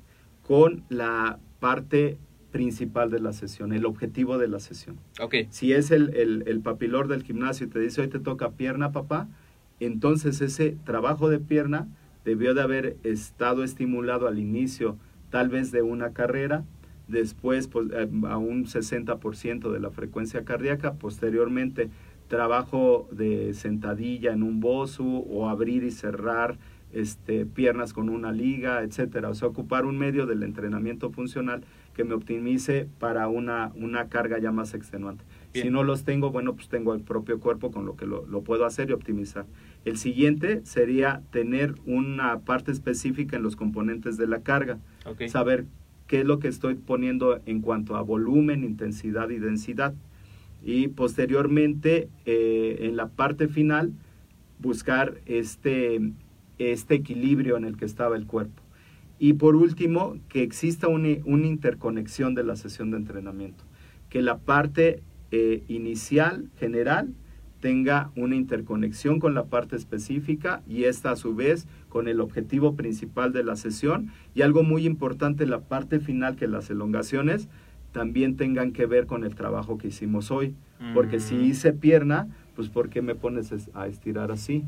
con 0.46 0.82
la 0.88 1.38
parte 1.60 2.18
principal 2.50 3.10
de 3.10 3.20
la 3.20 3.32
sesión, 3.32 3.72
el 3.72 3.86
objetivo 3.86 4.38
de 4.38 4.48
la 4.48 4.60
sesión. 4.60 4.96
ok, 5.20 5.34
Si 5.50 5.72
es 5.72 5.90
el, 5.90 6.14
el, 6.14 6.44
el 6.46 6.60
papilor 6.60 7.08
del 7.08 7.22
gimnasio 7.22 7.66
y 7.66 7.70
te 7.70 7.78
dice 7.78 8.00
hoy 8.00 8.08
te 8.08 8.18
toca 8.18 8.52
pierna, 8.52 8.92
papá, 8.92 9.28
entonces 9.80 10.40
ese 10.40 10.76
trabajo 10.84 11.28
de 11.28 11.38
pierna 11.38 11.88
debió 12.24 12.54
de 12.54 12.62
haber 12.62 12.96
estado 13.04 13.64
estimulado 13.64 14.26
al 14.28 14.38
inicio 14.38 14.96
tal 15.30 15.48
vez 15.48 15.70
de 15.72 15.82
una 15.82 16.12
carrera, 16.12 16.64
después 17.06 17.68
pues, 17.68 17.88
eh, 17.92 18.08
a 18.28 18.36
un 18.36 18.66
60% 18.66 19.70
de 19.70 19.80
la 19.80 19.90
frecuencia 19.90 20.44
cardíaca, 20.44 20.94
posteriormente 20.94 21.90
trabajo 22.28 23.08
de 23.10 23.54
sentadilla 23.54 24.32
en 24.32 24.42
un 24.42 24.60
bosu 24.60 25.24
o 25.30 25.48
abrir 25.48 25.82
y 25.82 25.90
cerrar 25.90 26.58
este, 26.92 27.46
piernas 27.46 27.92
con 27.92 28.08
una 28.08 28.32
liga, 28.32 28.82
etcétera. 28.82 29.30
O 29.30 29.34
sea, 29.34 29.48
ocupar 29.48 29.86
un 29.86 29.98
medio 29.98 30.26
del 30.26 30.42
entrenamiento 30.42 31.10
funcional 31.10 31.62
que 31.98 32.04
me 32.04 32.14
optimice 32.14 32.86
para 33.00 33.26
una, 33.26 33.72
una 33.74 34.08
carga 34.08 34.38
ya 34.38 34.52
más 34.52 34.72
extenuante. 34.72 35.24
Bien. 35.52 35.66
Si 35.66 35.70
no 35.72 35.82
los 35.82 36.04
tengo, 36.04 36.30
bueno, 36.30 36.54
pues 36.54 36.68
tengo 36.68 36.94
el 36.94 37.00
propio 37.00 37.40
cuerpo 37.40 37.72
con 37.72 37.86
lo 37.86 37.96
que 37.96 38.06
lo, 38.06 38.24
lo 38.26 38.42
puedo 38.42 38.64
hacer 38.64 38.90
y 38.90 38.92
optimizar. 38.92 39.46
El 39.84 39.96
siguiente 39.98 40.60
sería 40.64 41.22
tener 41.32 41.74
una 41.86 42.38
parte 42.38 42.70
específica 42.70 43.36
en 43.36 43.42
los 43.42 43.56
componentes 43.56 44.16
de 44.16 44.28
la 44.28 44.42
carga, 44.42 44.78
saber 45.26 45.64
qué 46.06 46.20
es 46.20 46.24
lo 46.24 46.38
que 46.38 46.46
estoy 46.46 46.76
poniendo 46.76 47.40
en 47.46 47.62
cuanto 47.62 47.96
a 47.96 48.02
volumen, 48.02 48.62
intensidad 48.62 49.30
y 49.30 49.40
densidad. 49.40 49.92
Y 50.62 50.86
posteriormente, 50.86 52.08
eh, 52.26 52.76
en 52.82 52.96
la 52.96 53.08
parte 53.08 53.48
final, 53.48 53.90
buscar 54.60 55.14
este, 55.26 56.12
este 56.58 56.94
equilibrio 56.94 57.56
en 57.56 57.64
el 57.64 57.76
que 57.76 57.86
estaba 57.86 58.14
el 58.16 58.26
cuerpo. 58.26 58.62
Y 59.18 59.34
por 59.34 59.56
último, 59.56 60.16
que 60.28 60.42
exista 60.42 60.88
una, 60.88 61.08
una 61.24 61.46
interconexión 61.46 62.34
de 62.34 62.44
la 62.44 62.56
sesión 62.56 62.90
de 62.90 62.98
entrenamiento, 62.98 63.64
que 64.10 64.22
la 64.22 64.38
parte 64.38 65.02
eh, 65.30 65.64
inicial, 65.68 66.50
general, 66.56 67.14
tenga 67.60 68.12
una 68.14 68.36
interconexión 68.36 69.18
con 69.18 69.34
la 69.34 69.46
parte 69.46 69.74
específica 69.74 70.62
y 70.68 70.84
esta 70.84 71.10
a 71.10 71.16
su 71.16 71.34
vez 71.34 71.66
con 71.88 72.06
el 72.06 72.20
objetivo 72.20 72.76
principal 72.76 73.32
de 73.32 73.42
la 73.42 73.56
sesión 73.56 74.12
y 74.32 74.42
algo 74.42 74.62
muy 74.62 74.86
importante 74.86 75.44
la 75.44 75.58
parte 75.60 75.98
final 75.98 76.36
que 76.36 76.46
las 76.46 76.70
elongaciones 76.70 77.48
también 77.90 78.36
tengan 78.36 78.70
que 78.70 78.86
ver 78.86 79.06
con 79.06 79.24
el 79.24 79.34
trabajo 79.34 79.76
que 79.76 79.88
hicimos 79.88 80.30
hoy 80.30 80.54
porque 80.94 81.18
si 81.18 81.34
Mm. 81.34 81.40
hice 81.42 81.72
pierna 81.72 82.28
pues 82.54 82.68
¿por 82.68 82.90
qué 82.90 83.02
me 83.02 83.16
pones 83.16 83.50
es- 83.50 83.70
a 83.74 83.88
estirar 83.88 84.30
así? 84.30 84.62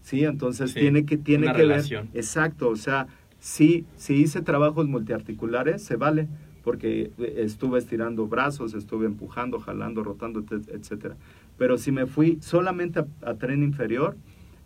Sí, 0.00 0.24
entonces 0.24 0.72
Sí, 0.72 0.80
tiene 0.80 1.04
que 1.06 1.16
tiene 1.18 1.46
que 1.52 1.62
relación. 1.62 2.08
ver 2.12 2.18
exacto, 2.18 2.70
o 2.70 2.76
sea, 2.76 3.06
si 3.42 3.84
si 3.96 4.14
hice 4.14 4.40
trabajos 4.40 4.86
multiarticulares 4.86 5.82
se 5.82 5.96
vale 5.96 6.28
porque 6.62 7.10
estuve 7.18 7.80
estirando 7.80 8.28
brazos, 8.28 8.72
estuve 8.72 9.06
empujando, 9.06 9.58
jalando, 9.58 10.04
rotando, 10.04 10.38
et- 10.40 10.68
etcétera. 10.68 11.16
Pero 11.58 11.76
si 11.76 11.90
me 11.90 12.06
fui 12.06 12.38
solamente 12.40 13.00
a, 13.00 13.06
a 13.26 13.34
tren 13.34 13.64
inferior, 13.64 14.16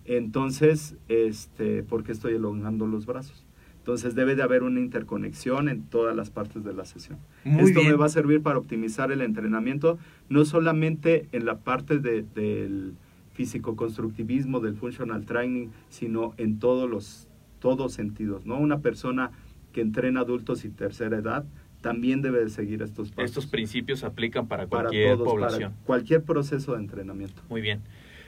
entonces, 0.04 0.94
este, 1.08 1.82
¿por 1.84 2.04
qué 2.04 2.12
estoy 2.12 2.34
elongando 2.34 2.86
los 2.86 3.06
brazos? 3.06 3.44
Entonces 3.78 4.14
debe 4.14 4.34
de 4.36 4.42
haber 4.42 4.62
una 4.62 4.78
interconexión 4.80 5.70
en 5.70 5.84
todas 5.84 6.14
las 6.14 6.28
partes 6.28 6.64
de 6.64 6.74
la 6.74 6.84
sesión. 6.84 7.18
Muy 7.44 7.62
Esto 7.62 7.80
bien. 7.80 7.92
me 7.92 7.96
va 7.96 8.06
a 8.06 8.10
servir 8.10 8.42
para 8.42 8.58
optimizar 8.58 9.10
el 9.10 9.22
entrenamiento, 9.22 9.98
no 10.28 10.44
solamente 10.44 11.28
en 11.32 11.46
la 11.46 11.56
parte 11.60 11.98
de- 11.98 12.24
del 12.34 12.92
físico-constructivismo, 13.32 14.60
del 14.60 14.74
functional 14.74 15.24
training, 15.24 15.68
sino 15.88 16.34
en 16.36 16.58
todos 16.58 16.88
los 16.90 17.25
todos 17.58 17.92
sentidos. 17.92 18.46
¿no? 18.46 18.58
Una 18.58 18.80
persona 18.80 19.30
que 19.72 19.80
entrena 19.80 20.20
adultos 20.20 20.64
y 20.64 20.70
tercera 20.70 21.18
edad 21.18 21.44
también 21.80 22.22
debe 22.22 22.42
de 22.42 22.50
seguir 22.50 22.82
estos 22.82 23.10
pasos 23.10 23.30
Estos 23.30 23.46
principios 23.46 24.00
se 24.00 24.06
aplican 24.06 24.48
para 24.48 24.66
para 24.66 24.84
cualquier 24.84 25.16
todos, 25.16 25.28
población. 25.28 25.72
para 25.72 25.84
cualquier 25.84 26.22
proceso 26.22 26.72
de 26.72 26.80
entrenamiento. 26.80 27.42
Muy 27.48 27.60
bien. 27.60 27.82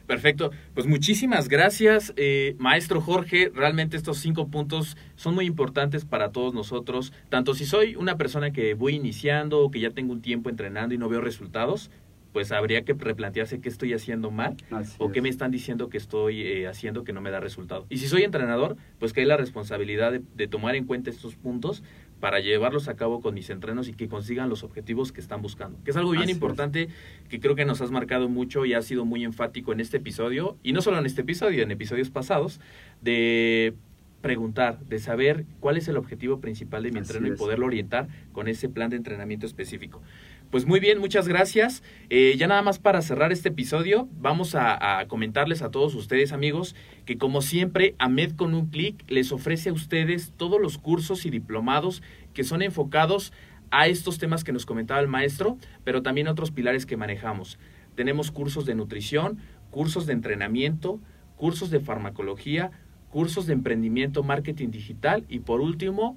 Perfecto. 0.06 0.50
Pues 0.72 0.86
muchísimas 0.86 1.48
gracias, 1.48 2.14
eh, 2.16 2.56
maestro 2.58 3.02
Jorge. 3.02 3.52
Realmente 3.54 3.96
estos 3.96 4.16
cinco 4.18 4.48
puntos 4.48 4.96
son 5.16 5.34
muy 5.34 5.44
importantes 5.44 6.06
para 6.06 6.32
todos 6.32 6.54
nosotros. 6.54 7.12
Tanto 7.28 7.54
si 7.54 7.66
soy 7.66 7.94
una 7.94 8.16
persona 8.16 8.50
que 8.50 8.72
voy 8.72 8.94
iniciando 8.94 9.60
o 9.60 9.70
que 9.70 9.80
ya 9.80 9.90
tengo 9.90 10.12
un 10.14 10.22
tiempo 10.22 10.48
entrenando 10.48 10.94
y 10.94 10.98
no 10.98 11.10
veo 11.10 11.20
resultados, 11.20 11.90
pues 12.32 12.52
habría 12.52 12.84
que 12.84 12.92
replantearse 12.92 13.60
qué 13.60 13.68
estoy 13.68 13.92
haciendo 13.94 14.30
mal 14.30 14.56
Así 14.70 14.94
o 14.98 15.10
qué 15.10 15.18
es. 15.18 15.22
me 15.22 15.28
están 15.28 15.50
diciendo 15.50 15.88
que 15.88 15.96
estoy 15.96 16.42
eh, 16.42 16.66
haciendo 16.66 17.04
que 17.04 17.12
no 17.12 17.20
me 17.20 17.30
da 17.30 17.40
resultado. 17.40 17.86
Y 17.88 17.98
si 17.98 18.08
soy 18.08 18.22
entrenador, 18.22 18.76
pues 18.98 19.12
que 19.12 19.20
hay 19.20 19.26
la 19.26 19.36
responsabilidad 19.36 20.12
de, 20.12 20.22
de 20.36 20.48
tomar 20.48 20.74
en 20.76 20.84
cuenta 20.84 21.10
estos 21.10 21.36
puntos 21.36 21.82
para 22.20 22.40
llevarlos 22.40 22.88
a 22.88 22.96
cabo 22.96 23.20
con 23.20 23.34
mis 23.34 23.48
entrenos 23.48 23.88
y 23.88 23.92
que 23.92 24.08
consigan 24.08 24.48
los 24.48 24.64
objetivos 24.64 25.12
que 25.12 25.20
están 25.20 25.40
buscando. 25.40 25.78
Que 25.84 25.92
es 25.92 25.96
algo 25.96 26.10
bien 26.10 26.24
Así 26.24 26.32
es. 26.32 26.36
importante 26.36 26.88
que 27.28 27.40
creo 27.40 27.54
que 27.54 27.64
nos 27.64 27.80
has 27.80 27.90
marcado 27.90 28.28
mucho 28.28 28.64
y 28.66 28.74
has 28.74 28.84
sido 28.84 29.04
muy 29.04 29.24
enfático 29.24 29.72
en 29.72 29.80
este 29.80 29.98
episodio, 29.98 30.56
y 30.62 30.72
no 30.72 30.82
solo 30.82 30.98
en 30.98 31.06
este 31.06 31.20
episodio, 31.20 31.62
en 31.62 31.70
episodios 31.70 32.10
pasados, 32.10 32.60
de 33.00 33.74
preguntar, 34.20 34.80
de 34.80 34.98
saber 34.98 35.44
cuál 35.60 35.76
es 35.76 35.86
el 35.86 35.96
objetivo 35.96 36.40
principal 36.40 36.82
de 36.82 36.90
mi 36.90 36.98
Así 36.98 37.12
entreno 37.12 37.32
y 37.32 37.38
poderlo 37.38 37.66
orientar 37.66 38.08
con 38.32 38.48
ese 38.48 38.68
plan 38.68 38.90
de 38.90 38.96
entrenamiento 38.96 39.46
específico. 39.46 40.02
Pues 40.50 40.64
muy 40.64 40.80
bien, 40.80 40.98
muchas 40.98 41.28
gracias. 41.28 41.82
Eh, 42.08 42.34
ya 42.38 42.46
nada 42.46 42.62
más 42.62 42.78
para 42.78 43.02
cerrar 43.02 43.32
este 43.32 43.50
episodio, 43.50 44.08
vamos 44.12 44.54
a, 44.54 44.98
a 44.98 45.06
comentarles 45.06 45.60
a 45.60 45.70
todos 45.70 45.94
ustedes, 45.94 46.32
amigos, 46.32 46.74
que 47.04 47.18
como 47.18 47.42
siempre, 47.42 47.94
AMED 47.98 48.32
con 48.32 48.54
un 48.54 48.70
clic 48.70 49.04
les 49.08 49.30
ofrece 49.30 49.68
a 49.68 49.74
ustedes 49.74 50.32
todos 50.38 50.58
los 50.58 50.78
cursos 50.78 51.26
y 51.26 51.30
diplomados 51.30 52.02
que 52.32 52.44
son 52.44 52.62
enfocados 52.62 53.34
a 53.70 53.88
estos 53.88 54.16
temas 54.16 54.42
que 54.42 54.52
nos 54.52 54.64
comentaba 54.64 55.00
el 55.00 55.08
maestro, 55.08 55.58
pero 55.84 56.00
también 56.00 56.28
otros 56.28 56.50
pilares 56.50 56.86
que 56.86 56.96
manejamos. 56.96 57.58
Tenemos 57.94 58.30
cursos 58.30 58.64
de 58.64 58.74
nutrición, 58.74 59.40
cursos 59.70 60.06
de 60.06 60.14
entrenamiento, 60.14 60.98
cursos 61.36 61.68
de 61.70 61.80
farmacología, 61.80 62.70
cursos 63.10 63.46
de 63.46 63.52
emprendimiento, 63.52 64.22
marketing 64.22 64.70
digital 64.70 65.26
y 65.28 65.40
por 65.40 65.60
último, 65.60 66.16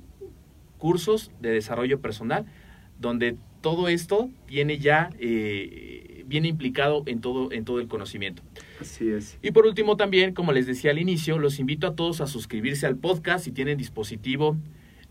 cursos 0.77 1.31
de 1.41 1.51
desarrollo 1.51 1.99
personal, 1.99 2.45
donde 2.97 3.35
todo 3.61 3.87
esto 3.87 4.29
viene 4.47 4.79
ya 4.79 5.09
eh, 5.19 6.23
viene 6.27 6.47
implicado 6.47 7.03
en 7.05 7.21
todo 7.21 7.51
en 7.51 7.65
todo 7.65 7.79
el 7.79 7.87
conocimiento. 7.87 8.43
Así 8.79 9.09
es. 9.09 9.37
Y 9.41 9.51
por 9.51 9.65
último 9.65 9.97
también, 9.97 10.33
como 10.33 10.51
les 10.51 10.65
decía 10.65 10.91
al 10.91 10.99
inicio, 10.99 11.37
los 11.39 11.59
invito 11.59 11.87
a 11.87 11.95
todos 11.95 12.21
a 12.21 12.27
suscribirse 12.27 12.87
al 12.87 12.97
podcast 12.97 13.45
si 13.45 13.51
tienen 13.51 13.77
dispositivo 13.77 14.57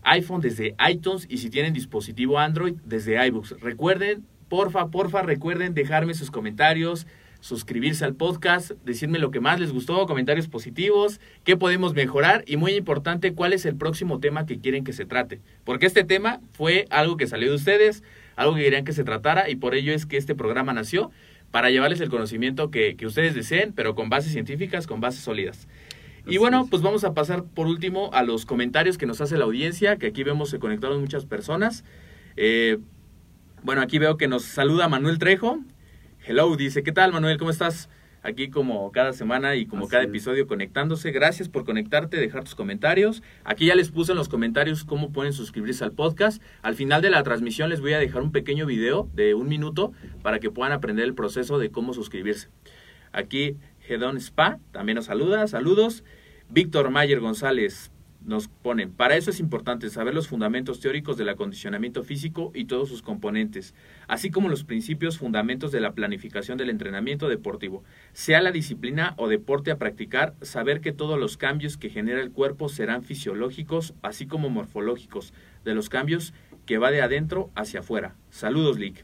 iPhone 0.03 0.41
desde 0.41 0.75
iTunes 0.89 1.27
y 1.29 1.37
si 1.37 1.49
tienen 1.49 1.73
dispositivo 1.73 2.39
Android 2.39 2.75
desde 2.85 3.25
iBooks. 3.27 3.55
Recuerden, 3.61 4.25
porfa, 4.49 4.89
porfa, 4.89 5.21
recuerden 5.21 5.73
dejarme 5.73 6.13
sus 6.13 6.31
comentarios, 6.31 7.07
suscribirse 7.39 8.05
al 8.05 8.15
podcast, 8.15 8.71
decirme 8.85 9.19
lo 9.19 9.31
que 9.31 9.39
más 9.39 9.59
les 9.59 9.71
gustó, 9.71 10.05
comentarios 10.05 10.47
positivos, 10.47 11.19
qué 11.43 11.57
podemos 11.57 11.93
mejorar 11.93 12.43
y 12.47 12.57
muy 12.57 12.73
importante, 12.73 13.33
cuál 13.33 13.53
es 13.53 13.65
el 13.65 13.75
próximo 13.75 14.19
tema 14.19 14.45
que 14.45 14.59
quieren 14.59 14.83
que 14.83 14.93
se 14.93 15.05
trate. 15.05 15.41
Porque 15.63 15.85
este 15.85 16.03
tema 16.03 16.39
fue 16.53 16.85
algo 16.89 17.17
que 17.17 17.27
salió 17.27 17.49
de 17.49 17.55
ustedes, 17.55 18.03
algo 18.35 18.55
que 18.55 18.63
querían 18.63 18.85
que 18.85 18.93
se 18.93 19.03
tratara 19.03 19.49
y 19.49 19.55
por 19.55 19.75
ello 19.75 19.93
es 19.93 20.05
que 20.05 20.17
este 20.17 20.35
programa 20.35 20.73
nació 20.73 21.11
para 21.51 21.69
llevarles 21.69 21.99
el 22.01 22.09
conocimiento 22.09 22.71
que, 22.71 22.95
que 22.95 23.05
ustedes 23.05 23.35
deseen, 23.35 23.73
pero 23.73 23.93
con 23.95 24.09
bases 24.09 24.31
científicas, 24.31 24.87
con 24.87 25.01
bases 25.01 25.21
sólidas. 25.21 25.67
Y 26.25 26.37
bueno, 26.37 26.63
es. 26.63 26.69
pues 26.69 26.81
vamos 26.81 27.03
a 27.03 27.13
pasar 27.13 27.43
por 27.43 27.67
último 27.67 28.09
a 28.13 28.23
los 28.23 28.45
comentarios 28.45 28.97
que 28.97 29.05
nos 29.05 29.21
hace 29.21 29.37
la 29.37 29.45
audiencia, 29.45 29.97
que 29.97 30.07
aquí 30.07 30.23
vemos 30.23 30.49
se 30.49 30.59
conectaron 30.59 31.01
muchas 31.01 31.25
personas. 31.25 31.83
Eh, 32.37 32.77
bueno, 33.63 33.81
aquí 33.81 33.99
veo 33.99 34.17
que 34.17 34.27
nos 34.27 34.43
saluda 34.43 34.87
Manuel 34.87 35.17
Trejo. 35.19 35.59
Hello, 36.25 36.55
dice, 36.55 36.83
¿qué 36.83 36.91
tal 36.91 37.11
Manuel? 37.11 37.37
¿Cómo 37.37 37.51
estás? 37.51 37.89
Aquí 38.23 38.49
como 38.49 38.91
cada 38.91 39.13
semana 39.13 39.55
y 39.55 39.65
como 39.65 39.83
Así 39.83 39.91
cada 39.91 40.03
es. 40.03 40.09
episodio 40.09 40.45
conectándose. 40.47 41.11
Gracias 41.11 41.49
por 41.49 41.65
conectarte, 41.65 42.17
dejar 42.17 42.43
tus 42.43 42.55
comentarios. 42.55 43.23
Aquí 43.43 43.65
ya 43.65 43.75
les 43.75 43.89
puse 43.89 44.11
en 44.11 44.17
los 44.17 44.29
comentarios 44.29 44.83
cómo 44.83 45.11
pueden 45.11 45.33
suscribirse 45.33 45.83
al 45.83 45.91
podcast. 45.91 46.41
Al 46.61 46.75
final 46.75 47.01
de 47.01 47.09
la 47.09 47.23
transmisión 47.23 47.69
les 47.69 47.81
voy 47.81 47.93
a 47.93 47.99
dejar 47.99 48.21
un 48.21 48.31
pequeño 48.31 48.65
video 48.65 49.09
de 49.13 49.33
un 49.33 49.47
minuto 49.49 49.91
para 50.21 50.39
que 50.39 50.51
puedan 50.51 50.71
aprender 50.71 51.05
el 51.05 51.15
proceso 51.15 51.57
de 51.57 51.71
cómo 51.71 51.93
suscribirse. 51.93 52.49
Aquí 53.11 53.57
Gedón 53.81 54.17
Spa 54.17 54.59
también 54.71 54.95
nos 54.95 55.05
saluda, 55.05 55.47
saludos. 55.47 56.03
Víctor 56.49 56.89
Mayer 56.89 57.21
González 57.21 57.90
nos 58.23 58.47
pone, 58.47 58.87
para 58.87 59.15
eso 59.17 59.31
es 59.31 59.39
importante 59.39 59.89
saber 59.89 60.13
los 60.13 60.27
fundamentos 60.27 60.79
teóricos 60.79 61.17
del 61.17 61.29
acondicionamiento 61.29 62.03
físico 62.03 62.51
y 62.53 62.65
todos 62.65 62.89
sus 62.89 63.01
componentes, 63.01 63.73
así 64.07 64.29
como 64.29 64.49
los 64.49 64.63
principios 64.63 65.17
fundamentos 65.17 65.71
de 65.71 65.81
la 65.81 65.93
planificación 65.93 66.57
del 66.57 66.69
entrenamiento 66.69 67.27
deportivo. 67.29 67.83
Sea 68.13 68.41
la 68.41 68.51
disciplina 68.51 69.15
o 69.17 69.27
deporte 69.27 69.71
a 69.71 69.77
practicar, 69.77 70.35
saber 70.41 70.81
que 70.81 70.91
todos 70.91 71.19
los 71.19 71.37
cambios 71.37 71.77
que 71.77 71.89
genera 71.89 72.21
el 72.21 72.31
cuerpo 72.31 72.69
serán 72.69 73.03
fisiológicos, 73.03 73.93
así 74.01 74.27
como 74.27 74.49
morfológicos, 74.49 75.33
de 75.65 75.73
los 75.73 75.89
cambios 75.89 76.33
que 76.65 76.77
va 76.77 76.91
de 76.91 77.01
adentro 77.01 77.49
hacia 77.55 77.79
afuera. 77.79 78.15
Saludos, 78.29 78.77
Lick. 78.77 79.03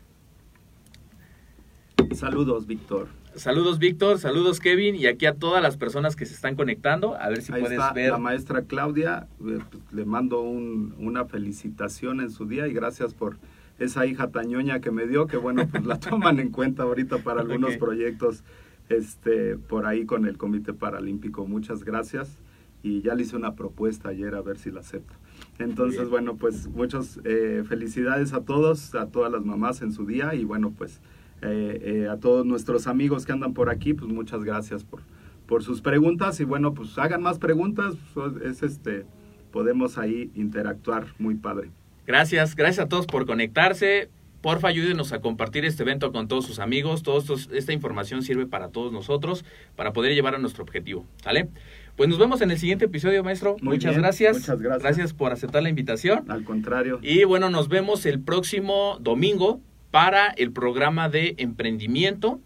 Saludos, 2.14 2.68
Víctor. 2.68 3.10
Saludos 3.38 3.78
Víctor, 3.78 4.18
saludos 4.18 4.60
Kevin 4.60 4.96
y 4.96 5.06
aquí 5.06 5.28
a 5.28 5.36
todas 5.36 5.62
las 5.62 5.78
personas 5.78 6.16
que 6.16 6.26
se 6.26 6.34
están 6.34 6.56
conectando, 6.56 7.16
a 7.16 7.30
ver 7.30 7.44
si 7.44 7.54
Ahí 7.54 7.62
puedes 7.62 7.78
está 7.78 7.94
ver. 7.94 8.10
la 8.12 8.18
maestra 8.18 8.64
Claudia. 8.64 9.28
eh, 9.48 9.60
pues, 9.70 9.84
le 9.92 10.06
mando 10.06 10.42
un- 10.42 10.96
una 10.98 11.24
felicitación 11.26 12.20
en 12.20 12.32
su 12.32 12.46
día 12.48 12.68
y 12.68 12.74
gracias 12.74 13.14
por 13.14 13.38
esa 13.78 14.08
hija 14.08 14.30
tañoña 14.32 14.80
que 14.80 14.90
me 14.90 15.06
dio, 15.06 15.28
que 15.28 15.38
bueno, 15.38 15.68
pues 15.68 15.86
la 15.86 16.00
toman 16.00 16.40
en 16.40 16.50
cuenta 16.50 16.82
ahorita 16.84 17.20
para 17.20 17.42
algunos 17.42 17.74
Ok. 17.74 17.80
proyectos 17.80 18.44
este, 18.90 19.56
por 19.58 19.86
ahí 19.86 20.06
con 20.06 20.26
el 20.26 20.38
Comité 20.38 20.74
Paralímpico. 20.74 21.46
Muchas 21.46 21.84
gracias. 21.84 22.40
Y 22.82 23.02
ya 23.02 23.14
le 23.16 23.24
hice 23.24 23.36
una 23.36 23.54
propuesta 23.54 24.10
ayer 24.10 24.34
a 24.34 24.42
ver 24.42 24.58
si 24.58 24.72
la 24.72 24.80
acepta. 24.80 25.14
Entonces, 25.60 26.00
Bien. 26.00 26.10
bueno, 26.10 26.38
pues 26.38 26.68
muchas 26.68 27.20
eh, 27.26 27.64
felicidades 27.68 28.34
a 28.34 28.42
todos, 28.42 28.96
a 28.96 29.08
todas 29.08 29.32
las 29.32 29.44
mamás 29.46 29.82
en 29.82 29.92
su 29.92 30.06
día 30.06 30.34
y 30.36 30.44
bueno, 30.46 30.74
pues 30.76 31.02
eh, 31.42 31.80
eh, 32.04 32.08
a 32.10 32.18
todos 32.18 32.46
nuestros 32.46 32.88
amigos 32.88 33.26
que 33.26 33.32
andan 33.32 33.54
por 33.54 33.70
aquí, 33.70 33.94
pues 33.94 34.12
muchas 34.12 34.44
gracias 34.44 34.84
por, 34.84 35.02
por 35.46 35.64
sus 35.64 35.82
preguntas 35.82 36.40
y 36.40 36.44
bueno, 36.44 36.74
pues 36.74 36.98
hagan 36.98 37.22
más 37.22 37.40
preguntas, 37.40 37.96
pues, 38.14 38.34
es 38.44 38.64
este, 38.64 39.06
podemos 39.52 39.98
ahí 39.98 40.32
interactuar 40.36 41.08
muy 41.20 41.36
padre. 41.36 41.70
Gracias, 42.06 42.56
gracias 42.56 42.86
a 42.86 42.90
todos 42.90 43.06
por 43.06 43.26
conectarse. 43.26 44.10
Porfa, 44.42 44.68
ayúdenos 44.68 45.14
a 45.14 45.20
compartir 45.20 45.66
este 45.66 45.84
evento 45.84 46.12
con 46.12 46.28
todos 46.28 46.46
sus 46.46 46.60
amigos. 46.60 47.02
Todos 47.04 47.24
estos- 47.24 47.50
esta 47.52 47.74
información 47.74 48.22
sirve 48.22 48.46
para 48.46 48.70
todos 48.70 48.94
nosotros, 48.94 49.44
para 49.76 49.94
poder 49.94 50.14
llevar 50.14 50.36
a 50.36 50.38
nuestro 50.38 50.64
objetivo. 50.64 51.06
¿Sale? 51.24 51.50
Pues 51.96 52.08
nos 52.08 52.20
vemos 52.20 52.40
en 52.42 52.52
el 52.52 52.60
siguiente 52.60 52.86
episodio, 52.86 53.24
maestro. 53.24 53.58
Muy 53.62 53.74
muchas 53.76 53.92
bien, 53.94 54.04
gracias. 54.04 54.38
muchas 54.38 54.62
gracias. 54.62 54.84
Gracias 54.84 55.14
por 55.14 55.32
aceptar 55.34 55.64
la 55.64 55.70
invitación. 55.70 56.30
Al 56.32 56.44
contrario, 56.44 57.00
Y 57.02 57.24
bueno, 57.24 57.50
nos 57.50 57.68
vemos 57.68 58.06
el 58.06 58.22
próximo 58.22 58.98
domingo 59.02 59.60
para 59.92 60.28
el 60.30 60.52
programa 60.52 61.10
de 61.10 61.36
emprendimiento. 61.38 62.40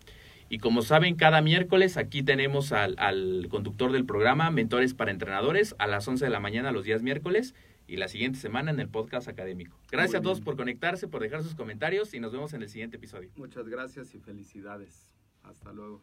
Y 0.50 0.58
como 0.58 0.82
saben, 0.82 1.16
cada 1.16 1.42
miércoles 1.42 1.96
aquí 1.98 2.24
tenemos 2.24 2.72
al, 2.74 2.96
al 2.98 3.48
conductor 3.50 3.92
del 3.92 4.06
programa, 4.06 4.52
Mentores 4.52 4.94
para 4.94 5.12
Entrenadores, 5.12 5.76
a 5.80 5.88
las 5.88 6.08
11 6.08 6.26
de 6.26 6.32
la 6.32 6.40
mañana 6.42 6.72
los 6.72 6.84
días 6.84 7.02
miércoles. 7.04 7.54
y 7.88 7.98
la 7.98 8.08
siguiente 8.08 8.40
semana 8.40 8.72
en 8.72 8.80
el 8.80 8.88
podcast 8.88 9.28
académico. 9.28 9.78
Gracias 9.92 10.20
a 10.20 10.22
todos 10.22 10.40
por 10.40 10.56
conectarse, 10.56 11.10
por 11.10 11.22
dejar 11.22 11.44
sus 11.44 11.56
comentarios 11.56 12.14
y 12.14 12.20
nos 12.22 12.32
vemos 12.32 12.54
en 12.54 12.62
el 12.62 12.70
siguiente 12.70 12.96
episodio. 12.96 13.30
Muchas 13.36 13.68
gracias 13.68 14.16
y 14.16 14.20
felicidades. 14.20 15.12
Hasta 15.44 15.74
luego. 15.74 16.02